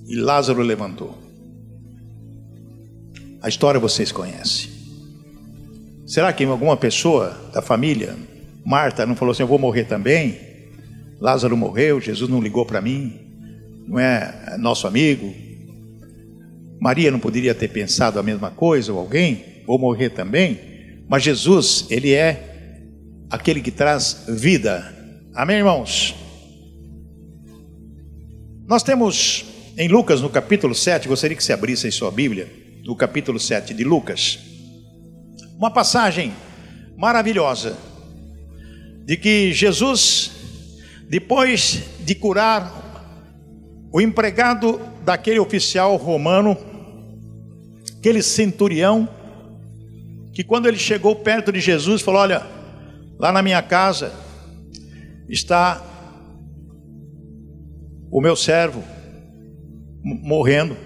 E 0.07 0.17
Lázaro 0.17 0.63
levantou. 0.63 1.17
A 3.41 3.49
história 3.49 3.79
vocês 3.79 4.11
conhecem. 4.11 4.71
Será 6.07 6.33
que 6.33 6.45
alguma 6.45 6.77
pessoa 6.77 7.51
da 7.53 7.63
família, 7.63 8.15
Marta, 8.65 9.07
não 9.07 9.17
falou 9.17 9.33
assim: 9.33 9.43
Eu 9.43 9.49
vou 9.49 9.59
morrer 9.59 9.85
também? 9.85 10.39
Lázaro 11.21 11.57
morreu, 11.57 12.01
Jesus 12.01 12.29
não 12.29 12.41
ligou 12.41 12.67
para 12.67 12.83
mim, 12.83 13.21
não 13.87 13.99
é 13.99 14.57
nosso 14.59 14.87
amigo. 14.87 15.33
Maria 16.81 17.11
não 17.11 17.19
poderia 17.19 17.55
ter 17.55 17.69
pensado 17.69 18.19
a 18.19 18.23
mesma 18.23 18.51
coisa, 18.51 18.93
ou 18.93 18.99
alguém, 18.99 19.63
vou 19.67 19.79
morrer 19.79 20.11
também. 20.11 20.61
Mas 21.09 21.23
Jesus, 21.23 21.87
Ele 21.91 22.13
é 22.13 22.55
aquele 23.31 23.61
que 23.61 23.71
traz 23.71 24.25
vida. 24.29 24.95
Amém, 25.35 25.59
irmãos? 25.59 26.15
Nós 28.67 28.83
temos 28.83 29.45
em 29.77 29.89
Lucas, 29.89 30.21
no 30.21 30.31
capítulo 30.31 30.75
7, 30.75 31.09
gostaria 31.09 31.37
que 31.37 31.43
você 31.43 31.53
abrisse 31.53 31.89
em 31.89 31.91
sua 31.91 32.11
Bíblia, 32.11 32.49
no 32.85 32.95
capítulo 32.95 33.41
7 33.41 33.75
de 33.75 33.83
Lucas, 33.83 34.39
uma 35.59 35.71
passagem 35.71 36.33
maravilhosa 36.97 37.77
de 39.05 39.17
que 39.17 39.53
Jesus, 39.53 40.31
depois 41.09 41.83
de 42.01 42.15
curar 42.15 42.73
o 43.93 44.01
empregado 44.01 44.81
daquele 45.05 45.39
oficial 45.39 45.97
romano, 45.97 46.57
aquele 47.99 48.23
centurião, 48.23 49.09
que 50.33 50.43
quando 50.43 50.67
ele 50.67 50.79
chegou 50.79 51.15
perto 51.17 51.53
de 51.53 51.61
Jesus, 51.61 52.03
falou: 52.03 52.21
Olha, 52.23 52.43
lá 53.19 53.31
na 53.31 53.43
minha 53.43 53.63
casa 53.63 54.13
está 55.29 55.83
o 58.11 58.21
meu 58.21 58.35
servo 58.35 58.83
morrendo. 60.03 60.77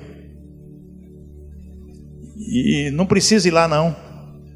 E 2.36 2.90
não 2.92 3.06
precisa 3.06 3.48
ir 3.48 3.50
lá, 3.50 3.68
não. 3.68 3.94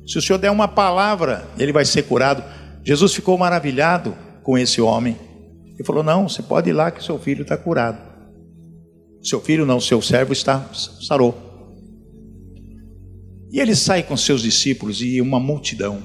Se 0.07 0.19
o 0.19 0.23
senhor 0.23 0.39
der 0.39 0.51
uma 0.51 0.69
palavra, 0.69 1.47
ele 1.59 1.73
vai 1.73 1.85
ser 1.85 2.03
curado. 2.03 2.43
Jesus 2.85 3.15
ficou 3.15 3.37
maravilhado 3.39 4.17
com 4.43 4.59
esse 4.59 4.81
homem. 4.81 5.17
E 5.79 5.85
falou: 5.85 6.03
Não, 6.03 6.29
você 6.29 6.43
pode 6.43 6.71
ir 6.71 6.73
lá 6.73 6.91
que 6.91 7.03
seu 7.03 7.19
filho 7.19 7.43
está 7.43 7.57
curado. 7.57 8.12
Seu 9.23 9.41
filho 9.41 9.65
não, 9.65 9.81
seu 9.81 10.03
servo 10.03 10.33
está 10.33 10.69
sarou. 11.01 11.51
E 13.53 13.61
ele 13.61 13.77
sai 13.77 14.03
com 14.03 14.17
seus 14.17 14.43
discípulos 14.43 15.01
e 15.03 15.21
uma 15.21 15.39
multidão. 15.39 16.03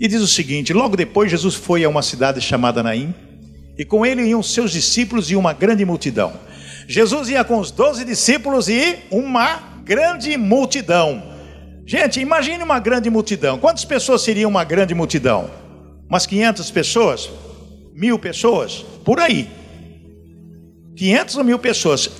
E 0.00 0.08
diz 0.08 0.22
o 0.22 0.28
seguinte: 0.28 0.72
logo 0.72 0.96
depois 0.96 1.30
Jesus 1.30 1.54
foi 1.54 1.84
a 1.84 1.88
uma 1.88 2.02
cidade 2.02 2.40
chamada 2.40 2.82
Naim 2.82 3.14
e 3.76 3.84
com 3.84 4.04
ele 4.04 4.22
iam 4.22 4.42
seus 4.42 4.72
discípulos 4.72 5.30
e 5.30 5.36
uma 5.36 5.52
grande 5.52 5.84
multidão. 5.84 6.32
Jesus 6.86 7.28
ia 7.28 7.44
com 7.44 7.58
os 7.58 7.70
doze 7.70 8.04
discípulos 8.04 8.68
e 8.68 8.98
uma 9.10 9.80
grande 9.84 10.36
multidão. 10.36 11.22
Gente, 11.86 12.20
imagine 12.20 12.62
uma 12.62 12.78
grande 12.78 13.10
multidão. 13.10 13.58
Quantas 13.58 13.84
pessoas 13.84 14.22
seriam 14.22 14.50
uma 14.50 14.64
grande 14.64 14.94
multidão? 14.94 15.50
Umas 16.08 16.26
500 16.26 16.70
pessoas? 16.70 17.30
Mil 17.94 18.18
pessoas? 18.18 18.84
Por 19.04 19.18
aí. 19.18 19.48
500 20.96 21.36
ou 21.36 21.44
mil 21.44 21.58
pessoas 21.58 22.10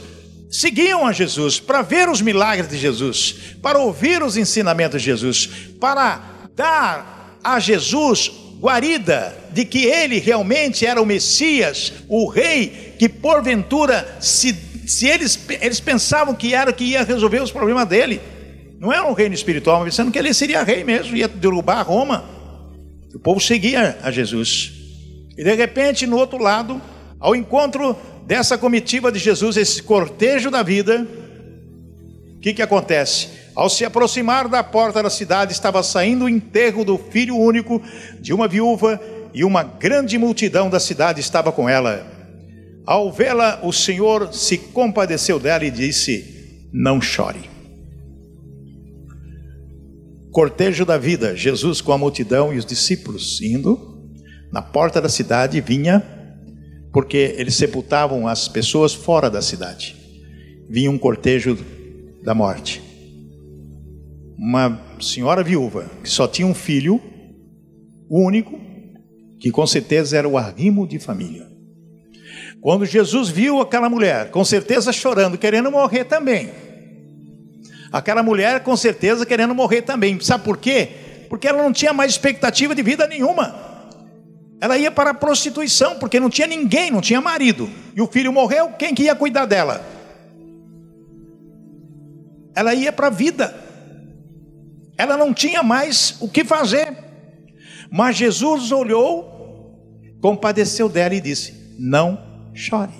seguiam 0.51 1.07
a 1.07 1.13
Jesus 1.13 1.59
para 1.59 1.83
ver 1.83 2.09
os 2.09 2.21
milagres 2.21 2.69
de 2.69 2.77
Jesus, 2.77 3.57
para 3.63 3.79
ouvir 3.79 4.23
os 4.23 4.37
ensinamentos 4.37 5.01
de 5.01 5.07
Jesus, 5.07 5.49
para 5.81 6.21
dar 6.55 7.39
a 7.43 7.59
Jesus 7.59 8.31
guarida 8.61 9.37
de 9.51 9.65
que 9.65 9.87
ele 9.87 10.19
realmente 10.19 10.87
era 10.87 11.03
o 11.03 11.07
Messias, 11.07 11.93
o 12.09 12.29
rei, 12.29 12.95
que 12.99 13.09
porventura, 13.09 14.17
se, 14.21 14.55
se 14.87 15.09
eles, 15.09 15.39
eles 15.61 15.81
pensavam 15.81 16.35
que 16.35 16.55
era 16.55 16.73
que 16.73 16.85
ia 16.85 17.03
resolver 17.03 17.43
os 17.43 17.51
problemas 17.51 17.89
dele, 17.89 18.21
não 18.79 18.93
era 18.93 19.05
um 19.07 19.13
reino 19.13 19.35
espiritual, 19.35 19.81
mas 19.81 19.97
pensando 19.97 20.13
que 20.13 20.19
ele 20.19 20.35
seria 20.35 20.63
rei 20.63 20.85
mesmo, 20.85 21.17
ia 21.17 21.29
derrubar 21.29 21.83
Roma. 21.83 22.25
O 23.15 23.19
povo 23.19 23.41
seguia 23.41 23.99
a 24.03 24.11
Jesus. 24.11 24.73
E 25.37 25.43
de 25.43 25.55
repente, 25.55 26.07
no 26.07 26.17
outro 26.17 26.39
lado, 26.39 26.81
ao 27.19 27.35
encontro 27.35 27.97
dessa 28.27 28.57
comitiva 28.57 29.11
de 29.11 29.19
Jesus, 29.19 29.57
esse 29.57 29.83
cortejo 29.83 30.51
da 30.51 30.63
vida, 30.63 31.07
o 32.37 32.41
que, 32.41 32.55
que 32.55 32.63
acontece? 32.63 33.29
Ao 33.55 33.69
se 33.69 33.85
aproximar 33.85 34.49
da 34.49 34.65
porta 34.65 35.03
da 35.03 35.11
cidade, 35.11 35.53
estava 35.53 35.83
saindo 35.83 36.25
o 36.25 36.29
enterro 36.29 36.85
do 36.85 36.97
filho 36.97 37.37
único 37.37 37.83
de 38.21 38.33
uma 38.33 38.49
viúva, 38.49 39.01
e 39.35 39.45
uma 39.45 39.63
grande 39.63 40.19
multidão 40.19 40.69
da 40.69 40.79
cidade 40.79 41.21
estava 41.21 41.51
com 41.51 41.69
ela. 41.69 42.07
Ao 42.85 43.13
vê-la, 43.13 43.61
o 43.63 43.73
Senhor 43.73 44.33
se 44.33 44.59
compadeceu 44.59 45.39
dela 45.39 45.65
e 45.65 45.71
disse: 45.71 46.69
Não 46.73 47.01
chore. 47.01 47.51
Cortejo 50.31 50.85
da 50.85 50.99
vida, 50.99 51.37
Jesus 51.37 51.81
com 51.81 51.93
a 51.93 51.99
multidão 51.99 52.53
e 52.53 52.59
os 52.59 52.65
discípulos 52.65 53.41
indo, 53.41 54.11
na 54.51 54.63
porta 54.63 55.01
da 55.01 55.09
cidade 55.09 55.61
vinha, 55.61 56.03
porque 56.93 57.35
eles 57.39 57.55
sepultavam 57.55 58.29
as 58.29 58.49
pessoas 58.49 58.93
fora 58.93 59.31
da 59.31 59.41
cidade. 59.43 59.97
Vinha 60.69 60.91
um 60.91 60.99
cortejo 60.99 61.59
da 62.23 62.35
morte 62.35 62.93
uma 64.43 64.77
senhora 65.01 65.45
viúva 65.45 65.89
que 66.03 66.11
só 66.11 66.27
tinha 66.27 66.49
um 66.49 66.53
filho 66.53 67.01
único, 68.11 68.59
que 69.39 69.53
com 69.53 69.65
certeza 69.65 70.19
era 70.19 70.29
o 70.29 70.37
arrimo 70.37 70.85
de 70.85 70.99
família. 70.99 71.47
Quando 72.61 72.85
Jesus 72.85 73.29
viu 73.29 73.61
aquela 73.61 73.89
mulher, 73.89 74.33
com 74.33 74.45
certeza 74.45 74.93
chorando, 74.93 75.39
querendo 75.39 75.71
morrer 75.71 76.05
também. 76.05 76.51
Aquela 77.93 78.21
mulher, 78.21 78.65
com 78.65 78.77
certeza, 78.77 79.25
querendo 79.25 79.55
morrer 79.55 79.83
também. 79.83 80.19
Sabe 80.19 80.43
por 80.43 80.57
quê? 80.57 80.89
Porque 81.29 81.47
ela 81.47 81.63
não 81.63 81.73
tinha 81.73 81.93
mais 81.93 82.11
expectativa 82.11 82.75
de 82.75 82.83
vida 82.83 83.07
nenhuma. 83.07 83.55
Ela 84.63 84.79
ia 84.79 84.93
para 84.93 85.11
a 85.11 85.15
prostituição, 85.15 85.99
porque 85.99 86.21
não 86.21 86.31
tinha 86.31 86.47
ninguém, 86.47 86.89
não 86.89 87.01
tinha 87.01 87.21
marido. 87.21 87.69
E 87.97 88.01
o 88.01 88.07
filho 88.07 88.33
morreu, 88.33 88.69
quem 88.79 88.95
que 88.95 89.03
ia 89.03 89.15
cuidar 89.17 89.45
dela? 89.45 89.85
Ela 92.55 92.73
ia 92.73 92.93
para 92.93 93.09
a 93.09 93.11
vida. 93.11 93.53
Ela 94.97 95.17
não 95.17 95.35
tinha 95.35 95.65
mais 95.65 96.15
o 96.21 96.29
que 96.29 96.45
fazer. 96.45 96.97
Mas 97.91 98.15
Jesus 98.15 98.71
olhou, 98.71 99.81
compadeceu 100.21 100.89
dela 100.89 101.17
e 101.17 101.21
disse: 101.21 101.75
Não 101.77 102.23
chore. 102.55 102.93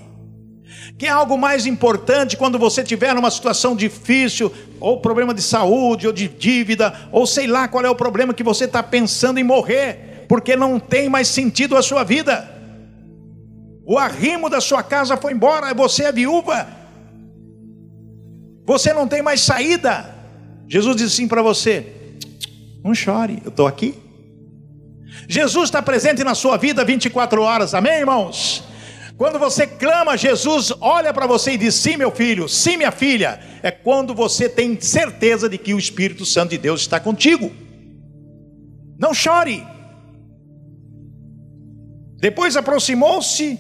Que 0.99 1.07
é 1.07 1.11
algo 1.11 1.39
mais 1.39 1.65
importante 1.65 2.37
quando 2.37 2.59
você 2.59 2.83
tiver 2.83 3.15
numa 3.15 3.31
situação 3.31 3.77
difícil, 3.77 4.53
ou 4.81 5.01
problema 5.01 5.33
de 5.33 5.43
saúde, 5.43 6.09
ou 6.09 6.13
de 6.13 6.27
dívida, 6.27 6.93
ou 7.13 7.25
sei 7.25 7.47
lá 7.47 7.69
qual 7.69 7.85
é 7.85 7.91
o 7.91 7.95
problema 7.95 8.35
que 8.35 8.43
você 8.43 8.65
está 8.65 8.83
pensando 8.83 9.39
em 9.39 9.45
morrer, 9.45 10.12
porque 10.33 10.57
não 10.57 10.81
tem 10.81 11.11
mais 11.11 11.29
sentido 11.29 11.77
a 11.77 11.83
sua 11.83 12.05
vida. 12.05 12.51
O 13.85 13.99
arrimo 13.99 14.49
da 14.49 14.63
sua 14.63 14.83
casa 14.83 15.15
foi 15.15 15.35
embora, 15.35 15.75
você 15.75 16.05
é 16.05 16.11
viúva, 16.11 16.67
você 18.65 18.95
não 18.95 19.07
tem 19.07 19.21
mais 19.21 19.43
saída. 19.43 20.09
Jesus 20.67 20.97
disse 20.97 21.13
assim 21.17 21.29
para 21.29 21.43
você: 21.43 21.85
não 22.83 22.95
chore, 22.95 23.43
eu 23.45 23.51
estou 23.51 23.67
aqui. 23.67 23.95
Jesus 25.29 25.65
está 25.65 25.83
presente 25.83 26.25
na 26.25 26.35
sua 26.35 26.57
vida 26.57 26.83
24 26.83 27.43
horas, 27.43 27.75
amém, 27.75 27.99
irmãos? 27.99 28.65
Quando 29.19 29.39
você 29.39 29.67
clama, 29.67 30.17
Jesus 30.17 30.73
olha 30.81 31.13
para 31.13 31.27
você 31.27 31.53
e 31.53 31.59
diz: 31.59 31.75
Sim, 31.75 31.99
meu 31.99 32.11
filho, 32.11 32.49
sim, 32.49 32.79
minha 32.79 32.91
filha. 32.91 33.39
É 33.63 33.71
quando 33.71 34.15
você 34.15 34.49
tem 34.49 34.81
certeza 34.81 35.47
de 35.47 35.59
que 35.59 35.75
o 35.75 35.79
Espírito 35.79 36.25
Santo 36.25 36.53
de 36.53 36.59
Deus 36.59 36.81
está 36.81 36.99
contigo. 36.99 37.53
Não 38.99 39.13
chore. 39.13 39.71
Depois 42.23 42.57
aproximou-se 42.57 43.59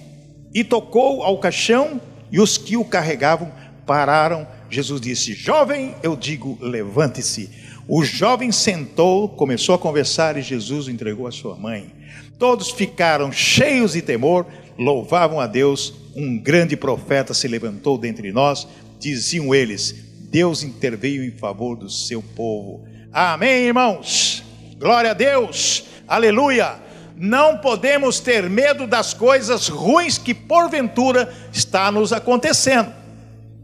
e 0.54 0.62
tocou 0.62 1.24
ao 1.24 1.38
caixão, 1.38 2.00
e 2.30 2.40
os 2.40 2.56
que 2.56 2.76
o 2.76 2.84
carregavam 2.84 3.50
pararam 3.84 4.46
Jesus 4.70 5.00
disse: 5.00 5.34
Jovem, 5.34 5.96
eu 6.00 6.14
digo, 6.16 6.56
levante-se. 6.60 7.50
O 7.88 8.04
jovem 8.04 8.52
sentou, 8.52 9.28
começou 9.28 9.74
a 9.74 9.78
conversar 9.78 10.36
e 10.38 10.42
Jesus 10.42 10.86
o 10.86 10.90
entregou 10.90 11.26
à 11.26 11.32
sua 11.32 11.56
mãe. 11.56 11.92
Todos 12.38 12.70
ficaram 12.70 13.30
cheios 13.32 13.94
de 13.94 14.00
temor, 14.00 14.46
louvavam 14.78 15.40
a 15.40 15.46
Deus, 15.48 15.92
um 16.14 16.38
grande 16.38 16.76
profeta 16.76 17.34
se 17.34 17.48
levantou 17.48 17.98
dentre 17.98 18.32
nós, 18.32 18.66
diziam 18.98 19.52
eles: 19.52 19.94
Deus 20.30 20.62
interveio 20.62 21.24
em 21.24 21.32
favor 21.32 21.76
do 21.76 21.90
seu 21.90 22.22
povo. 22.22 22.86
Amém, 23.12 23.66
irmãos? 23.66 24.42
Glória 24.78 25.10
a 25.10 25.14
Deus, 25.14 25.84
aleluia. 26.06 26.81
Não 27.22 27.56
podemos 27.58 28.18
ter 28.18 28.50
medo 28.50 28.84
das 28.84 29.14
coisas 29.14 29.68
ruins 29.68 30.18
que 30.18 30.34
porventura 30.34 31.32
está 31.52 31.92
nos 31.92 32.12
acontecendo, 32.12 32.92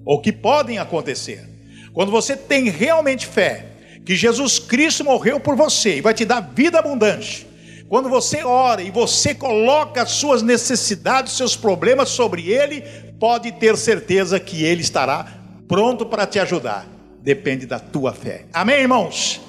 ou 0.05 0.21
que 0.21 0.31
podem 0.31 0.79
acontecer. 0.79 1.45
Quando 1.93 2.13
você 2.13 2.37
tem 2.37 2.71
realmente 2.71 3.27
fé 3.27 3.67
que 4.05 4.15
Jesus 4.15 4.61
Cristo 4.61 5.03
morreu 5.05 5.41
por 5.41 5.57
você 5.57 5.97
e 5.97 6.01
vai 6.01 6.15
te 6.15 6.25
dar 6.25 6.39
vida 6.39 6.79
abundante, 6.79 7.49
quando 7.89 8.09
você 8.09 8.45
ora 8.45 8.81
e 8.81 8.93
você 8.93 9.35
coloca 9.35 10.03
as 10.03 10.13
suas 10.13 10.41
necessidades, 10.41 11.33
seus 11.33 11.57
problemas 11.57 12.11
sobre 12.11 12.49
Ele, 12.53 12.83
pode 13.19 13.51
ter 13.51 13.77
certeza 13.77 14.39
que 14.39 14.63
Ele 14.63 14.83
estará 14.83 15.35
pronto 15.67 16.07
para 16.07 16.29
te 16.29 16.39
ajudar. 16.39 16.87
Depende 17.23 17.67
da 17.67 17.81
tua 17.81 18.13
fé. 18.13 18.45
Amém, 18.53 18.83
irmãos? 18.83 19.41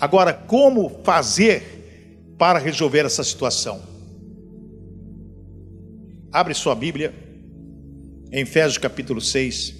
Agora, 0.00 0.32
como 0.32 1.02
fazer 1.04 1.77
para 2.38 2.58
resolver 2.60 3.04
essa 3.04 3.24
situação? 3.24 3.82
Abre 6.32 6.54
sua 6.54 6.74
Bíblia 6.74 7.12
em 8.30 8.42
Efésios 8.42 8.78
capítulo 8.78 9.20
6, 9.20 9.74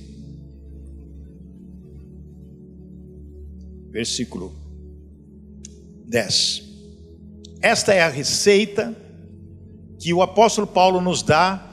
versículo 3.91 4.53
10. 6.07 6.65
Esta 7.61 7.95
é 7.95 8.01
a 8.01 8.09
receita 8.09 8.97
que 9.99 10.13
o 10.13 10.23
apóstolo 10.23 10.67
Paulo 10.67 11.01
nos 11.01 11.23
dá 11.23 11.65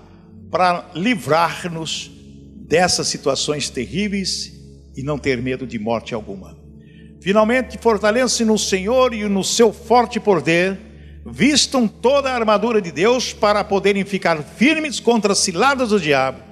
para 0.52 0.92
livrar-nos 0.94 2.12
dessas 2.68 3.08
situações 3.08 3.70
terríveis 3.70 4.54
e 4.96 5.04
não 5.04 5.18
ter 5.18 5.42
medo 5.42 5.66
de 5.66 5.78
morte 5.78 6.14
alguma. 6.14 6.65
Finalmente, 7.26 7.80
fortaleçam-se 7.80 8.46
no 8.46 8.56
Senhor 8.56 9.12
e 9.12 9.24
no 9.24 9.44
seu 9.44 9.74
forte 9.74 10.20
poder, 10.20 10.78
vistam 11.26 11.88
toda 11.88 12.30
a 12.30 12.36
armadura 12.36 12.80
de 12.80 12.92
Deus 12.92 13.34
para 13.34 13.64
poderem 13.64 14.06
ficar 14.06 14.38
firmes 14.44 15.00
contra 15.00 15.32
as 15.32 15.40
ciladas 15.40 15.90
do 15.90 16.00
diabo 16.00 16.46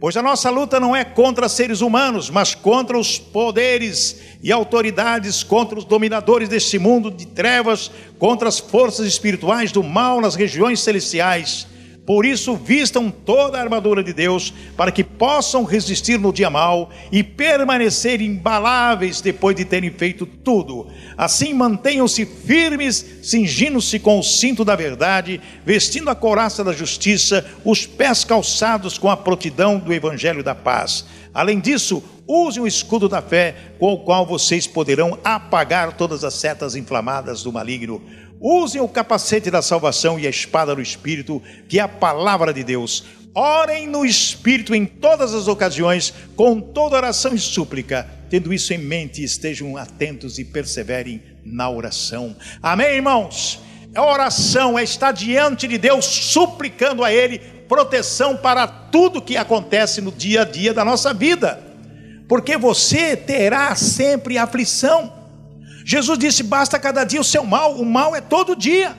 Pois 0.00 0.16
a 0.16 0.22
nossa 0.22 0.48
luta 0.48 0.78
não 0.78 0.94
é 0.94 1.04
contra 1.04 1.48
seres 1.48 1.80
humanos, 1.80 2.30
mas 2.30 2.54
contra 2.54 2.96
os 2.96 3.18
poderes 3.18 4.20
e 4.40 4.52
autoridades, 4.52 5.42
contra 5.42 5.76
os 5.76 5.84
dominadores 5.84 6.48
deste 6.48 6.78
mundo 6.78 7.10
de 7.10 7.26
trevas, 7.26 7.90
contra 8.16 8.48
as 8.48 8.60
forças 8.60 9.06
espirituais 9.06 9.72
do 9.72 9.82
mal 9.82 10.20
nas 10.20 10.36
regiões 10.36 10.80
celestiais. 10.80 11.66
Por 12.08 12.24
isso, 12.24 12.56
vistam 12.56 13.10
toda 13.10 13.58
a 13.58 13.60
armadura 13.60 14.02
de 14.02 14.14
Deus, 14.14 14.54
para 14.74 14.90
que 14.90 15.04
possam 15.04 15.62
resistir 15.62 16.18
no 16.18 16.32
dia 16.32 16.48
mal 16.48 16.88
e 17.12 17.22
permanecer 17.22 18.22
imbaláveis 18.22 19.20
depois 19.20 19.54
de 19.54 19.66
terem 19.66 19.90
feito 19.90 20.24
tudo. 20.24 20.86
Assim, 21.18 21.52
mantenham-se 21.52 22.24
firmes, 22.24 23.04
cingindo-se 23.22 23.98
com 23.98 24.18
o 24.18 24.22
cinto 24.22 24.64
da 24.64 24.74
verdade, 24.74 25.38
vestindo 25.66 26.08
a 26.08 26.14
couraça 26.14 26.64
da 26.64 26.72
justiça, 26.72 27.44
os 27.62 27.84
pés 27.84 28.24
calçados 28.24 28.96
com 28.96 29.10
a 29.10 29.16
prontidão 29.16 29.78
do 29.78 29.92
evangelho 29.92 30.42
da 30.42 30.54
paz. 30.54 31.04
Além 31.34 31.60
disso, 31.60 32.02
usem 32.26 32.62
o 32.62 32.66
escudo 32.66 33.06
da 33.06 33.20
fé, 33.20 33.54
com 33.78 33.92
o 33.92 33.98
qual 33.98 34.24
vocês 34.24 34.66
poderão 34.66 35.18
apagar 35.22 35.92
todas 35.92 36.24
as 36.24 36.32
setas 36.32 36.74
inflamadas 36.74 37.42
do 37.42 37.52
maligno. 37.52 38.00
Usem 38.40 38.80
o 38.80 38.88
capacete 38.88 39.50
da 39.50 39.60
salvação 39.60 40.18
e 40.18 40.26
a 40.26 40.30
espada 40.30 40.74
do 40.74 40.80
Espírito, 40.80 41.42
que 41.68 41.78
é 41.78 41.82
a 41.82 41.88
palavra 41.88 42.52
de 42.52 42.62
Deus. 42.62 43.04
Orem 43.34 43.86
no 43.86 44.04
Espírito 44.04 44.74
em 44.74 44.86
todas 44.86 45.34
as 45.34 45.48
ocasiões, 45.48 46.14
com 46.36 46.60
toda 46.60 46.96
oração 46.96 47.34
e 47.34 47.38
súplica. 47.38 48.08
Tendo 48.30 48.52
isso 48.52 48.72
em 48.72 48.78
mente, 48.78 49.22
estejam 49.22 49.76
atentos 49.76 50.38
e 50.38 50.44
perseverem 50.44 51.22
na 51.44 51.68
oração. 51.68 52.36
Amém, 52.62 52.96
irmãos? 52.96 53.60
A 53.94 54.04
oração 54.04 54.78
é 54.78 54.84
estar 54.84 55.12
diante 55.12 55.66
de 55.66 55.78
Deus, 55.78 56.04
suplicando 56.04 57.02
a 57.02 57.12
Ele 57.12 57.38
proteção 57.68 58.36
para 58.36 58.66
tudo 58.66 59.22
que 59.22 59.36
acontece 59.36 60.00
no 60.00 60.10
dia 60.10 60.42
a 60.42 60.44
dia 60.44 60.72
da 60.72 60.84
nossa 60.84 61.12
vida, 61.12 61.62
porque 62.26 62.56
você 62.56 63.16
terá 63.16 63.74
sempre 63.74 64.38
aflição. 64.38 65.17
Jesus 65.88 66.18
disse: 66.18 66.42
basta 66.42 66.78
cada 66.78 67.02
dia 67.02 67.18
o 67.18 67.24
seu 67.24 67.42
mal, 67.44 67.80
o 67.80 67.86
mal 67.86 68.14
é 68.14 68.20
todo 68.20 68.54
dia. 68.54 68.94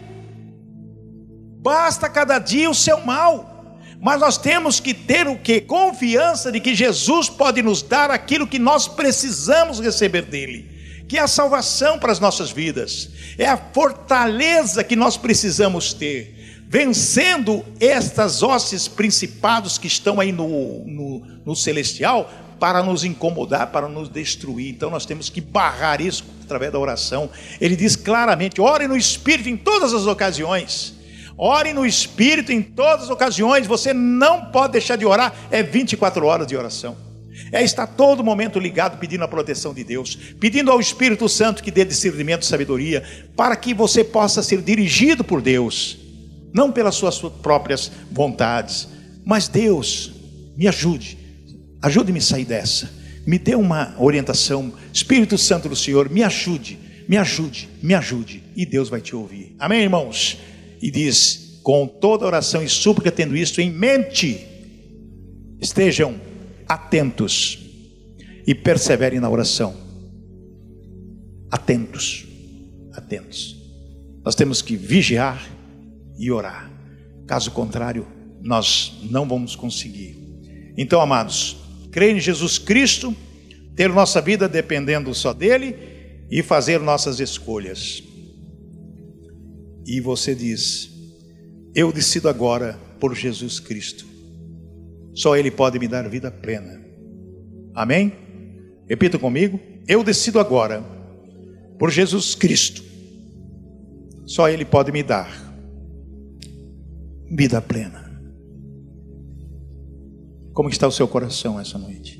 Basta 1.62 2.10
cada 2.10 2.40
dia 2.40 2.68
o 2.68 2.74
seu 2.74 3.00
mal. 3.06 3.78
Mas 4.02 4.20
nós 4.20 4.40
temos 4.40 4.80
que 4.80 4.92
ter 4.92 5.28
o 5.28 5.38
que? 5.38 5.62
Confiança 5.62 6.52
de 6.52 6.60
que 6.60 6.74
Jesus 6.74 7.30
pode 7.30 7.62
nos 7.62 7.84
dar 7.84 8.10
aquilo 8.10 8.48
que 8.48 8.58
nós 8.58 8.88
precisamos 8.88 9.80
receber 9.80 10.24
dele, 10.24 11.06
que 11.08 11.20
é 11.20 11.22
a 11.22 11.28
salvação 11.28 12.00
para 12.00 12.12
as 12.12 12.20
nossas 12.20 12.50
vidas, 12.50 13.12
é 13.38 13.46
a 13.46 13.58
fortaleza 13.58 14.84
que 14.84 14.96
nós 14.96 15.16
precisamos 15.16 15.94
ter, 15.94 16.64
vencendo 16.68 17.64
estas 17.80 18.42
hostes 18.42 18.88
principados 18.88 19.78
que 19.78 19.86
estão 19.86 20.20
aí 20.20 20.32
no, 20.32 20.84
no, 20.88 21.20
no 21.46 21.56
celestial, 21.56 22.32
para 22.60 22.84
nos 22.84 23.04
incomodar, 23.04 23.68
para 23.68 23.88
nos 23.88 24.10
destruir. 24.10 24.70
Então 24.70 24.90
nós 24.90 25.06
temos 25.06 25.30
que 25.30 25.40
barrar 25.40 26.02
isso 26.02 26.26
através 26.44 26.72
da 26.72 26.78
oração. 26.78 27.30
Ele 27.60 27.76
diz 27.76 27.96
claramente: 27.96 28.60
ore 28.60 28.88
no 28.88 28.98
Espírito 28.98 29.50
em 29.50 29.58
todas 29.58 29.94
as 29.94 30.06
ocasiões. 30.06 30.94
Ore 31.38 31.72
no 31.72 31.86
Espírito 31.86 32.52
em 32.52 32.62
todas 32.62 33.06
as 33.06 33.10
ocasiões. 33.10 33.66
Você 33.66 33.94
não 33.94 34.46
pode 34.52 34.74
deixar 34.74 34.98
de 34.98 35.06
orar. 35.06 35.34
É 35.50 35.64
24 35.64 36.26
horas 36.26 36.46
de 36.46 36.58
oração. 36.58 36.98
É 37.52 37.64
estar 37.64 37.88
todo 37.88 38.24
momento 38.24 38.60
ligado 38.60 39.00
pedindo 39.00 39.24
a 39.24 39.28
proteção 39.28 39.74
de 39.74 39.84
Deus, 39.84 40.16
pedindo 40.40 40.70
ao 40.70 40.80
Espírito 40.80 41.30
Santo 41.30 41.64
que 41.64 41.72
dê 41.72 41.86
discernimento 41.86 42.42
e 42.42 42.46
sabedoria, 42.46 43.02
para 43.36 43.56
que 43.56 43.74
você 43.74 44.04
possa 44.04 44.44
ser 44.44 44.62
dirigido 44.62 45.24
por 45.24 45.42
Deus, 45.42 45.98
não 46.54 46.70
pelas 46.70 46.96
suas 46.96 47.18
próprias 47.18 47.90
vontades, 48.12 48.90
mas 49.26 49.48
Deus 49.48 50.12
me 50.58 50.68
ajude 50.68 51.19
Ajude-me 51.82 52.20
a 52.20 52.22
sair 52.22 52.46
dessa. 52.46 52.90
Me 53.26 53.38
dê 53.38 53.56
uma 53.56 53.96
orientação. 54.00 54.74
Espírito 54.94 55.38
Santo 55.38 55.70
do 55.70 55.76
Senhor, 55.76 56.10
me 56.10 56.24
ajude, 56.24 56.78
me 57.08 57.18
ajude, 57.18 57.70
me 57.82 57.94
ajude. 57.94 58.44
E 58.56 58.66
Deus 58.66 58.90
vai 58.90 59.02
te 59.02 59.16
ouvir. 59.16 59.56
Amém, 59.60 59.82
irmãos? 59.82 60.38
E 60.82 60.90
diz: 60.90 61.60
com 61.64 61.88
toda 61.88 62.26
oração 62.26 62.64
e 62.64 62.70
súplica, 62.70 63.12
tendo 63.12 63.36
isto 63.36 63.62
em 63.62 63.72
mente, 63.72 64.46
estejam 65.62 66.20
atentos 66.68 67.60
e 68.46 68.56
perseverem 68.56 69.20
na 69.20 69.30
oração. 69.30 69.76
Atentos, 71.52 72.26
atentos. 72.94 73.58
Nós 74.24 74.36
temos 74.36 74.62
que 74.62 74.76
vigiar 74.76 75.44
e 76.18 76.32
orar. 76.32 76.72
Caso 77.28 77.52
contrário, 77.52 78.08
nós 78.42 79.00
não 79.10 79.28
vamos 79.28 79.56
conseguir. 79.56 80.18
Então, 80.78 81.02
amados, 81.02 81.58
crer 81.92 82.16
em 82.16 82.20
Jesus 82.20 82.58
Cristo, 82.58 83.16
ter 83.76 83.90
nossa 83.90 84.22
vida 84.22 84.48
dependendo 84.48 85.14
só 85.14 85.34
dele 85.34 85.76
e 86.30 86.44
fazer 86.44 86.80
nossas 86.80 87.20
escolhas. 87.20 88.04
E 89.86 90.00
você 90.00 90.36
diz: 90.36 90.90
Eu 91.74 91.92
decido 91.92 92.30
agora 92.30 92.80
por 93.00 93.16
Jesus 93.16 93.60
Cristo. 93.60 94.06
Só 95.14 95.36
Ele 95.36 95.50
pode 95.50 95.80
me 95.80 95.88
dar 95.88 96.08
vida 96.08 96.30
plena. 96.30 96.80
Amém? 97.74 98.14
Repita 98.88 99.18
comigo: 99.18 99.60
Eu 99.88 100.04
decido 100.04 100.40
agora 100.40 100.84
por 101.78 101.90
Jesus 101.90 102.36
Cristo. 102.36 102.84
Só 104.26 104.50
Ele 104.50 104.66
pode 104.66 104.92
me 104.92 105.02
dar 105.02 105.28
vida 107.32 107.62
plena. 107.62 108.09
Como 110.54 110.70
está 110.70 110.88
o 110.88 110.92
seu 110.92 111.08
coração 111.08 111.60
essa 111.60 111.78
noite? 111.78 112.20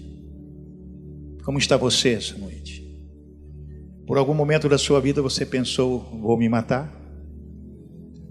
Como 1.44 1.58
está 1.58 1.76
você 1.78 2.10
essa 2.10 2.38
noite? 2.38 2.80
Por 4.06 4.18
algum 4.18 4.34
momento 4.34 4.68
da 4.68 4.78
sua 4.78 5.00
vida 5.00 5.22
você 5.22 5.46
pensou: 5.46 6.00
vou 6.22 6.38
me 6.38 6.50
matar? 6.50 6.92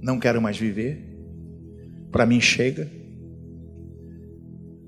Não 0.01 0.19
quero 0.19 0.41
mais 0.41 0.57
viver? 0.57 1.05
Para 2.11 2.27
mim 2.27 2.41
chega? 2.41 2.91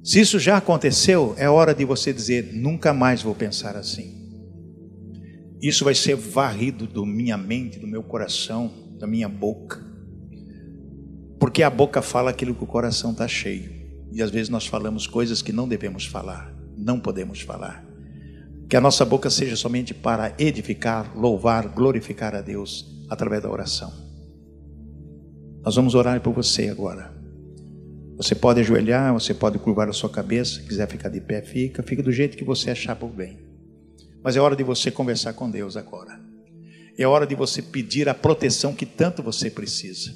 Se 0.03 0.21
isso 0.21 0.39
já 0.39 0.57
aconteceu, 0.57 1.35
é 1.37 1.49
hora 1.49 1.75
de 1.75 1.85
você 1.85 2.13
dizer: 2.13 2.53
nunca 2.53 2.93
mais 2.93 3.23
vou 3.23 3.35
pensar 3.35 3.77
assim. 3.77 4.21
Isso 5.61 5.85
vai 5.85 5.95
ser 5.95 6.17
varrido 6.17 6.87
da 6.87 7.05
minha 7.05 7.37
mente, 7.37 7.79
do 7.79 7.87
meu 7.87 8.03
coração, 8.03 8.73
da 8.99 9.07
minha 9.07 9.29
boca. 9.29 9.85
Porque 11.39 11.63
a 11.63 11.71
boca 11.71 12.01
fala 12.01 12.31
aquilo 12.31 12.55
que 12.55 12.65
o 12.65 12.67
coração 12.67 13.13
está 13.13 13.29
cheio. 13.29 13.80
E 14.13 14.23
às 14.23 14.31
vezes 14.31 14.49
nós 14.49 14.67
falamos 14.67 15.07
coisas 15.07 15.43
que 15.43 15.53
não 15.53 15.69
devemos 15.69 16.07
falar, 16.07 16.55
não 16.77 16.99
podemos 16.99 17.41
falar. 17.41 17.85
Que 18.69 18.77
a 18.77 18.81
nossa 18.81 19.05
boca 19.05 19.31
seja 19.31 19.57
somente 19.57 19.93
para 19.93 20.35
edificar, 20.39 21.17
louvar, 21.17 21.69
glorificar 21.69 22.35
a 22.35 22.41
Deus 22.41 23.05
através 23.09 23.43
da 23.43 23.51
oração. 23.51 23.93
Nós 25.63 25.75
vamos 25.77 25.95
orar 25.95 26.21
por 26.21 26.33
você 26.33 26.69
agora. 26.69 27.13
Você 28.17 28.35
pode 28.35 28.61
ajoelhar, 28.61 29.13
você 29.13 29.33
pode 29.33 29.59
curvar 29.59 29.89
a 29.89 29.93
sua 29.93 30.11
cabeça, 30.11 30.61
quiser 30.63 30.87
ficar 30.89 31.09
de 31.09 31.21
pé, 31.21 31.43
fica, 31.43 31.83
fica 31.83 32.03
do 32.03 32.13
jeito 32.13 32.37
que 32.37 32.45
você 32.45 32.71
achar 32.71 32.95
por 32.95 33.09
bem. 33.11 33.39
Mas 34.23 34.37
é 34.37 34.41
hora 34.41 34.55
de 34.55 34.63
você 34.63 34.91
conversar 34.91 35.33
com 35.33 35.51
Deus 35.51 35.77
agora. 35.77 36.21
É 36.99 37.07
hora 37.07 37.27
de 37.27 37.35
você 37.35 37.63
pedir 37.63 38.09
a 38.09 38.15
proteção 38.15 38.75
que 38.75 38.85
tanto 38.85 39.23
você 39.23 39.51
precisa. 39.51 40.13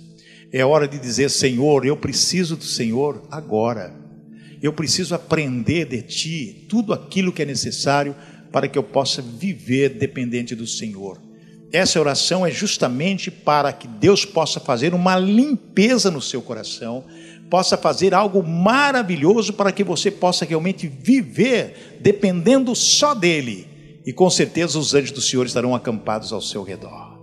É 0.56 0.64
hora 0.64 0.86
de 0.86 1.00
dizer: 1.00 1.28
Senhor, 1.28 1.84
eu 1.84 1.96
preciso 1.96 2.54
do 2.54 2.62
Senhor 2.62 3.26
agora. 3.28 3.92
Eu 4.62 4.72
preciso 4.72 5.12
aprender 5.12 5.84
de 5.84 6.00
Ti 6.00 6.66
tudo 6.68 6.92
aquilo 6.92 7.32
que 7.32 7.42
é 7.42 7.44
necessário 7.44 8.14
para 8.52 8.68
que 8.68 8.78
eu 8.78 8.84
possa 8.84 9.20
viver 9.20 9.98
dependente 9.98 10.54
do 10.54 10.64
Senhor. 10.64 11.20
Essa 11.72 11.98
oração 11.98 12.46
é 12.46 12.52
justamente 12.52 13.32
para 13.32 13.72
que 13.72 13.88
Deus 13.88 14.24
possa 14.24 14.60
fazer 14.60 14.94
uma 14.94 15.18
limpeza 15.18 16.08
no 16.08 16.22
seu 16.22 16.40
coração 16.40 17.04
possa 17.50 17.76
fazer 17.76 18.14
algo 18.14 18.42
maravilhoso 18.42 19.52
para 19.52 19.72
que 19.72 19.84
você 19.84 20.10
possa 20.10 20.44
realmente 20.44 20.88
viver 20.88 21.98
dependendo 22.00 22.74
só 22.74 23.14
dele. 23.14 23.66
E 24.06 24.12
com 24.12 24.30
certeza 24.30 24.78
os 24.78 24.94
anjos 24.94 25.10
do 25.10 25.20
Senhor 25.20 25.46
estarão 25.46 25.74
acampados 25.74 26.32
ao 26.32 26.40
seu 26.40 26.62
redor. 26.62 27.18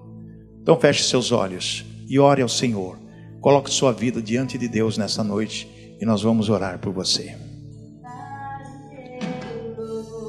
Então 0.61 0.79
feche 0.79 1.03
seus 1.03 1.31
olhos 1.31 1.85
e 2.07 2.19
ore 2.19 2.41
ao 2.41 2.49
Senhor. 2.49 2.97
Coloque 3.41 3.69
sua 3.69 3.91
vida 3.91 4.21
diante 4.21 4.57
de 4.57 4.69
Deus 4.69 4.97
nessa 4.97 5.23
noite 5.23 5.67
e 5.99 6.05
nós 6.05 6.21
vamos 6.21 6.49
orar 6.49 6.79
por 6.79 6.93
você. 6.93 7.35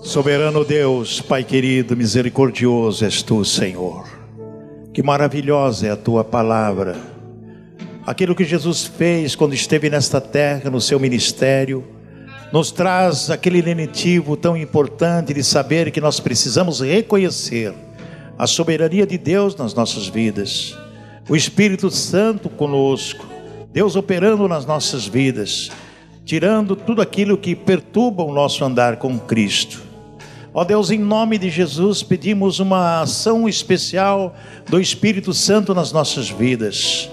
Soberano 0.02 0.64
Deus, 0.64 1.20
Pai 1.20 1.44
querido, 1.44 1.96
misericordioso 1.96 3.04
és 3.04 3.22
tu, 3.22 3.44
Senhor. 3.44 4.08
Que 4.92 5.02
maravilhosa 5.02 5.86
é 5.86 5.90
a 5.90 5.96
tua 5.96 6.24
palavra 6.24 7.12
aquilo 8.06 8.34
que 8.34 8.44
Jesus 8.44 8.84
fez 8.84 9.34
quando 9.34 9.54
esteve 9.54 9.88
nesta 9.88 10.20
terra, 10.20 10.70
no 10.70 10.80
seu 10.80 10.98
ministério, 10.98 11.84
nos 12.52 12.70
traz 12.70 13.30
aquele 13.30 13.62
lenitivo 13.62 14.36
tão 14.36 14.56
importante 14.56 15.32
de 15.32 15.42
saber 15.42 15.90
que 15.90 16.00
nós 16.00 16.20
precisamos 16.20 16.80
reconhecer 16.80 17.72
a 18.36 18.46
soberania 18.46 19.06
de 19.06 19.16
Deus 19.16 19.56
nas 19.56 19.72
nossas 19.72 20.08
vidas, 20.08 20.76
o 21.28 21.36
Espírito 21.36 21.90
Santo 21.90 22.48
conosco, 22.48 23.26
Deus 23.72 23.96
operando 23.96 24.46
nas 24.48 24.66
nossas 24.66 25.06
vidas, 25.06 25.70
tirando 26.24 26.76
tudo 26.76 27.00
aquilo 27.00 27.38
que 27.38 27.54
perturba 27.54 28.22
o 28.22 28.32
nosso 28.32 28.64
andar 28.64 28.96
com 28.96 29.18
Cristo. 29.18 29.82
Ó 30.54 30.64
Deus, 30.64 30.90
em 30.90 30.98
nome 30.98 31.38
de 31.38 31.48
Jesus, 31.48 32.02
pedimos 32.02 32.60
uma 32.60 33.00
ação 33.00 33.48
especial 33.48 34.36
do 34.68 34.80
Espírito 34.80 35.32
Santo 35.32 35.74
nas 35.74 35.92
nossas 35.92 36.28
vidas 36.28 37.10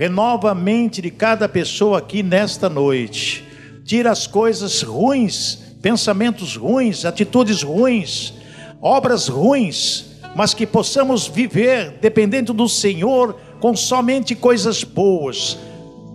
renova 0.00 0.52
a 0.52 0.54
mente 0.54 1.02
de 1.02 1.10
cada 1.10 1.46
pessoa 1.46 1.98
aqui 1.98 2.22
nesta 2.22 2.70
noite. 2.70 3.44
Tira 3.84 4.10
as 4.10 4.26
coisas 4.26 4.80
ruins, 4.80 5.58
pensamentos 5.82 6.56
ruins, 6.56 7.04
atitudes 7.04 7.62
ruins, 7.62 8.32
obras 8.80 9.28
ruins, 9.28 10.06
mas 10.34 10.54
que 10.54 10.66
possamos 10.66 11.26
viver 11.26 11.98
dependendo 12.00 12.52
do 12.52 12.68
Senhor 12.68 13.36
com 13.60 13.76
somente 13.76 14.34
coisas 14.34 14.84
boas. 14.84 15.58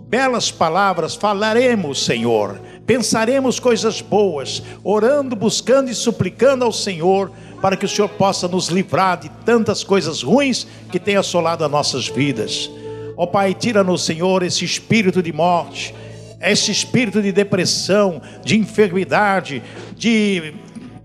Belas 0.08 0.50
palavras 0.50 1.14
falaremos, 1.14 2.04
Senhor. 2.04 2.60
Pensaremos 2.86 3.58
coisas 3.58 4.00
boas, 4.00 4.62
orando, 4.84 5.34
buscando 5.34 5.90
e 5.90 5.94
suplicando 5.94 6.64
ao 6.64 6.72
Senhor 6.72 7.32
para 7.60 7.76
que 7.76 7.84
o 7.84 7.88
Senhor 7.88 8.08
possa 8.10 8.46
nos 8.46 8.68
livrar 8.68 9.18
de 9.18 9.28
tantas 9.44 9.82
coisas 9.82 10.22
ruins 10.22 10.66
que 10.90 11.00
tem 11.00 11.16
assolado 11.16 11.64
as 11.64 11.70
nossas 11.70 12.06
vidas. 12.06 12.70
Ó 13.16 13.24
oh, 13.24 13.26
Pai, 13.26 13.54
tira 13.54 13.82
no 13.82 13.98
Senhor 13.98 14.42
esse 14.42 14.64
espírito 14.64 15.22
de 15.22 15.32
morte, 15.32 15.94
esse 16.40 16.70
espírito 16.70 17.20
de 17.20 17.32
depressão, 17.32 18.20
de 18.44 18.56
enfermidade, 18.56 19.62
de 19.96 20.54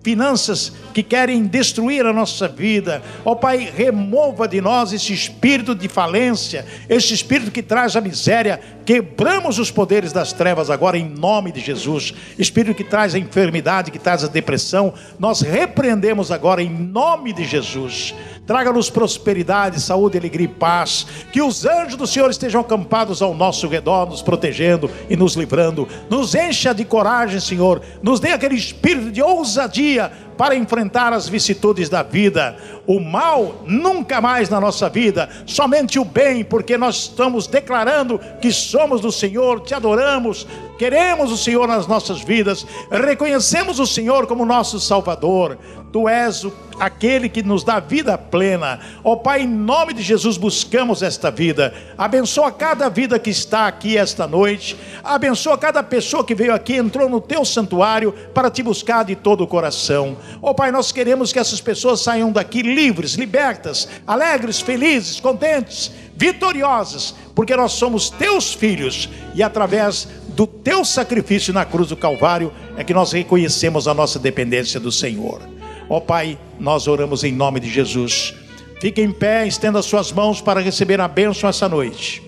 finanças 0.03 0.74
que 0.92 1.04
querem 1.04 1.46
destruir 1.46 2.06
a 2.06 2.14
nossa 2.14 2.48
vida. 2.48 3.02
Ó 3.26 3.36
Pai, 3.36 3.72
remova 3.76 4.48
de 4.48 4.62
nós 4.62 4.94
esse 4.94 5.14
espírito 5.14 5.74
de 5.74 5.88
falência, 5.88 6.66
esse 6.89 7.14
espírito 7.14 7.52
que 7.52 7.64
traz 7.64 7.96
a 7.96 8.02
miséria. 8.02 8.60
Quebramos 8.86 9.60
os 9.60 9.72
poderes 9.72 10.12
das 10.12 10.34
trevas 10.34 10.70
agora 10.70 10.98
em 10.98 11.08
nome 11.08 11.52
de 11.52 11.60
Jesus. 11.60 12.14
Espírito 12.38 12.76
que 12.76 12.84
traz 12.84 13.16
a 13.16 13.20
enfermidade, 13.20 13.92
que 13.92 14.00
traz 14.00 14.24
a 14.24 14.28
depressão, 14.28 14.94
nós 15.20 15.42
repreendemos 15.42 16.32
agora 16.32 16.62
em 16.62 16.70
nome 16.70 17.34
de 17.34 17.46
Jesus. 17.46 18.14
Traga-nos 18.46 18.89
prosperidade, 18.89 19.80
saúde, 19.80 20.18
alegria 20.18 20.46
e 20.46 20.50
paz. 20.50 21.06
Que 21.32 21.42
os 21.42 21.66
anjos 21.66 21.96
do 21.96 22.08
Senhor 22.08 22.30
estejam 22.30 22.60
acampados 22.60 23.22
ao 23.22 23.34
nosso 23.34 23.68
redor, 23.68 24.10
nos 24.10 24.22
protegendo 24.22 24.89
e 25.10 25.16
nos 25.16 25.36
livrando. 25.36 25.88
Nos 26.10 26.36
encha 26.36 26.74
de 26.74 26.84
coragem, 26.84 27.39
Senhor. 27.39 27.82
Nos 28.02 28.20
dê 28.20 28.32
aquele 28.32 28.56
espírito 28.56 29.12
de 29.12 29.22
ousadia 29.22 30.12
para 30.42 30.56
enfrentar 30.56 31.14
as 31.14 31.30
vicissitudes 31.30 31.88
da 31.88 32.02
vida. 32.02 32.58
O 32.88 33.00
mal 33.00 33.62
nunca 33.68 34.20
mais 34.20 34.50
na 34.50 34.60
nossa 34.60 34.89
vida, 34.89 35.30
somente 35.46 36.00
o 36.00 36.04
bem, 36.04 36.44
porque 36.44 36.80
nós 36.80 37.04
estamos 37.04 37.46
declarando 37.46 38.20
que 38.42 38.52
somos 38.52 39.02
do 39.02 39.12
Senhor, 39.12 39.60
te 39.60 39.76
adoramos, 39.76 40.48
queremos 40.82 41.32
o 41.32 41.38
Senhor 41.38 41.67
nas 41.67 41.86
nossas 41.86 42.23
vidas, 42.23 42.65
reconhecemos 42.89 43.79
o 43.79 43.86
Senhor 43.86 44.25
como 44.25 44.43
nosso 44.43 44.79
Salvador. 44.79 45.59
Tu 45.93 46.09
és 46.09 46.43
o, 46.43 46.51
aquele 46.79 47.29
que 47.29 47.43
nos 47.43 47.63
dá 47.63 47.79
vida 47.79 48.17
plena. 48.17 48.79
Ó 49.03 49.11
oh, 49.11 49.17
Pai, 49.17 49.41
em 49.41 49.47
nome 49.47 49.93
de 49.93 50.01
Jesus 50.01 50.38
buscamos 50.38 51.03
esta 51.03 51.29
vida. 51.29 51.71
Abençoa 51.95 52.51
cada 52.51 52.89
vida 52.89 53.19
que 53.19 53.29
está 53.29 53.67
aqui 53.67 53.95
esta 53.95 54.25
noite. 54.25 54.75
Abençoa 55.03 55.55
cada 55.55 55.84
pessoa 55.84 56.23
que 56.23 56.34
veio 56.34 56.51
aqui, 56.51 56.77
entrou 56.77 57.07
no 57.07 57.21
teu 57.21 57.45
santuário 57.45 58.11
para 58.34 58.49
te 58.49 58.63
buscar 58.63 59.05
de 59.05 59.15
todo 59.15 59.43
o 59.43 59.47
coração. 59.47 60.17
Ó 60.41 60.49
oh, 60.49 60.55
Pai, 60.55 60.71
nós 60.71 60.91
queremos 60.91 61.32
que 61.32 61.38
essas 61.38 61.61
pessoas 61.61 62.01
saiam 62.01 62.32
daqui 62.32 62.63
livres, 62.63 63.13
libertas, 63.13 63.88
alegres, 64.07 64.59
felizes, 64.59 65.19
contentes, 65.19 65.91
vitoriosas, 66.22 67.15
porque 67.34 67.55
nós 67.55 67.72
somos 67.72 68.11
teus 68.11 68.53
filhos 68.53 69.09
e 69.34 69.41
através 69.41 70.07
do 70.36 70.45
teu 70.45 70.86
sacrifício 70.86 71.51
na 71.51 71.65
cruz 71.65 71.89
do 71.89 71.97
Calvário 71.97 72.53
é 72.78 72.84
que 72.84 72.93
nós 72.93 73.11
reconhecemos 73.11 73.88
a 73.88 73.93
nossa 73.95 74.19
dependência 74.19 74.80
do 74.80 74.91
Senhor. 74.91 75.41
Ó 75.89 75.97
oh, 75.97 76.01
Pai, 76.01 76.38
nós 76.59 76.88
oramos 76.88 77.24
em 77.24 77.32
nome 77.32 77.59
de 77.59 77.67
Jesus. 77.72 78.36
Fique 78.80 79.01
em 79.01 79.11
pé, 79.11 79.47
estenda 79.47 79.82
suas 79.82 80.11
mãos 80.11 80.39
para 80.39 80.61
receber 80.61 81.01
a 81.01 81.07
bênção 81.07 81.49
essa 81.49 81.67
noite. 81.67 82.22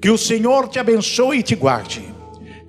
Que 0.00 0.08
o 0.08 0.16
Senhor 0.16 0.68
te 0.68 0.78
abençoe 0.78 1.40
e 1.40 1.42
te 1.42 1.54
guarde. 1.54 2.02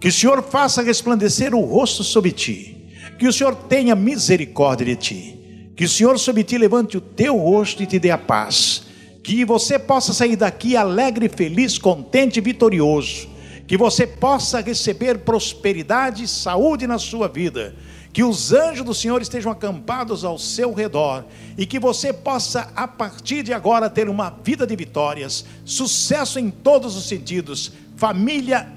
Que 0.02 0.10
o 0.10 0.12
Senhor 0.12 0.44
faça 0.44 0.84
resplandecer 0.84 1.56
o 1.56 1.62
rosto 1.62 2.04
sobre 2.04 2.34
ti. 2.34 2.86
Que 3.18 3.30
o 3.30 3.32
Senhor 3.32 3.56
tenha 3.56 3.96
misericórdia 3.96 4.88
de 4.88 4.96
ti. 4.98 5.72
Que 5.78 5.86
o 5.86 5.90
Senhor 5.90 6.20
sobre 6.20 6.44
ti 6.44 6.58
levante 6.58 6.98
o 6.98 7.02
teu 7.02 7.38
rosto 7.38 7.82
e 7.82 7.86
te 7.86 7.98
dê 7.98 8.12
a 8.12 8.18
paz. 8.18 8.91
Que 9.24 9.46
você 9.46 9.78
possa 9.78 10.14
sair 10.14 10.36
daqui 10.36 10.76
alegre, 10.76 11.30
feliz, 11.30 11.78
contente 11.78 12.38
e 12.38 12.42
vitorioso. 12.42 13.30
Que 13.68 13.78
você 13.78 14.06
possa 14.06 14.60
receber 14.62 15.20
prosperidade 15.20 16.24
e 16.24 16.28
saúde 16.28 16.88
na 16.88 16.98
sua 16.98 17.28
vida. 17.28 17.76
Que 18.12 18.24
os 18.24 18.52
anjos 18.52 18.86
do 18.86 18.94
Senhor 18.94 19.22
estejam 19.22 19.52
acampados 19.52 20.26
ao 20.26 20.38
seu 20.38 20.74
redor. 20.74 21.24
E 21.58 21.66
que 21.66 21.80
você 21.80 22.12
possa, 22.12 22.72
a 22.76 22.88
partir 22.88 23.44
de 23.44 23.54
agora, 23.54 23.90
ter 23.90 24.10
uma 24.10 24.30
vida 24.44 24.66
de 24.66 24.76
vitórias, 24.76 25.46
sucesso 25.64 26.40
em 26.40 26.50
todos 26.50 26.96
os 26.96 27.08
sentidos, 27.08 27.72
família 27.96 28.68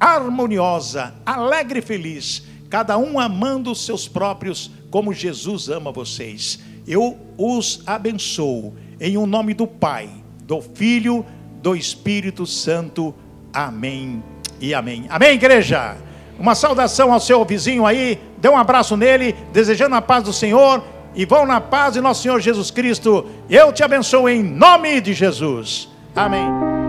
harmoniosa, 0.00 1.14
alegre 1.26 1.80
e 1.80 1.82
feliz, 1.82 2.42
cada 2.70 2.96
um 2.96 3.20
amando 3.20 3.70
os 3.70 3.84
seus 3.84 4.08
próprios 4.08 4.70
como 4.90 5.12
Jesus 5.12 5.68
ama 5.68 5.92
vocês. 5.92 6.58
Eu 6.86 7.18
os 7.36 7.82
abençoo 7.86 8.74
em 9.00 9.16
um 9.16 9.26
nome 9.26 9.54
do 9.54 9.66
Pai, 9.66 10.08
do 10.44 10.60
Filho, 10.60 11.24
do 11.62 11.74
Espírito 11.74 12.46
Santo. 12.46 13.14
Amém 13.52 14.22
e 14.60 14.74
amém. 14.74 15.06
Amém, 15.08 15.32
igreja. 15.32 15.96
Uma 16.38 16.54
saudação 16.54 17.12
ao 17.12 17.20
seu 17.20 17.44
vizinho 17.44 17.86
aí, 17.86 18.18
dê 18.38 18.48
um 18.48 18.56
abraço 18.56 18.96
nele, 18.96 19.34
desejando 19.52 19.94
a 19.94 20.02
paz 20.02 20.24
do 20.24 20.32
Senhor 20.32 20.82
e 21.14 21.24
vão 21.24 21.46
na 21.46 21.60
paz 21.60 21.94
de 21.94 22.00
nosso 22.00 22.22
Senhor 22.22 22.40
Jesus 22.40 22.70
Cristo. 22.70 23.26
Eu 23.48 23.72
te 23.72 23.82
abençoo 23.82 24.28
em 24.28 24.42
nome 24.42 25.00
de 25.00 25.12
Jesus. 25.12 25.88
Amém. 26.14 26.79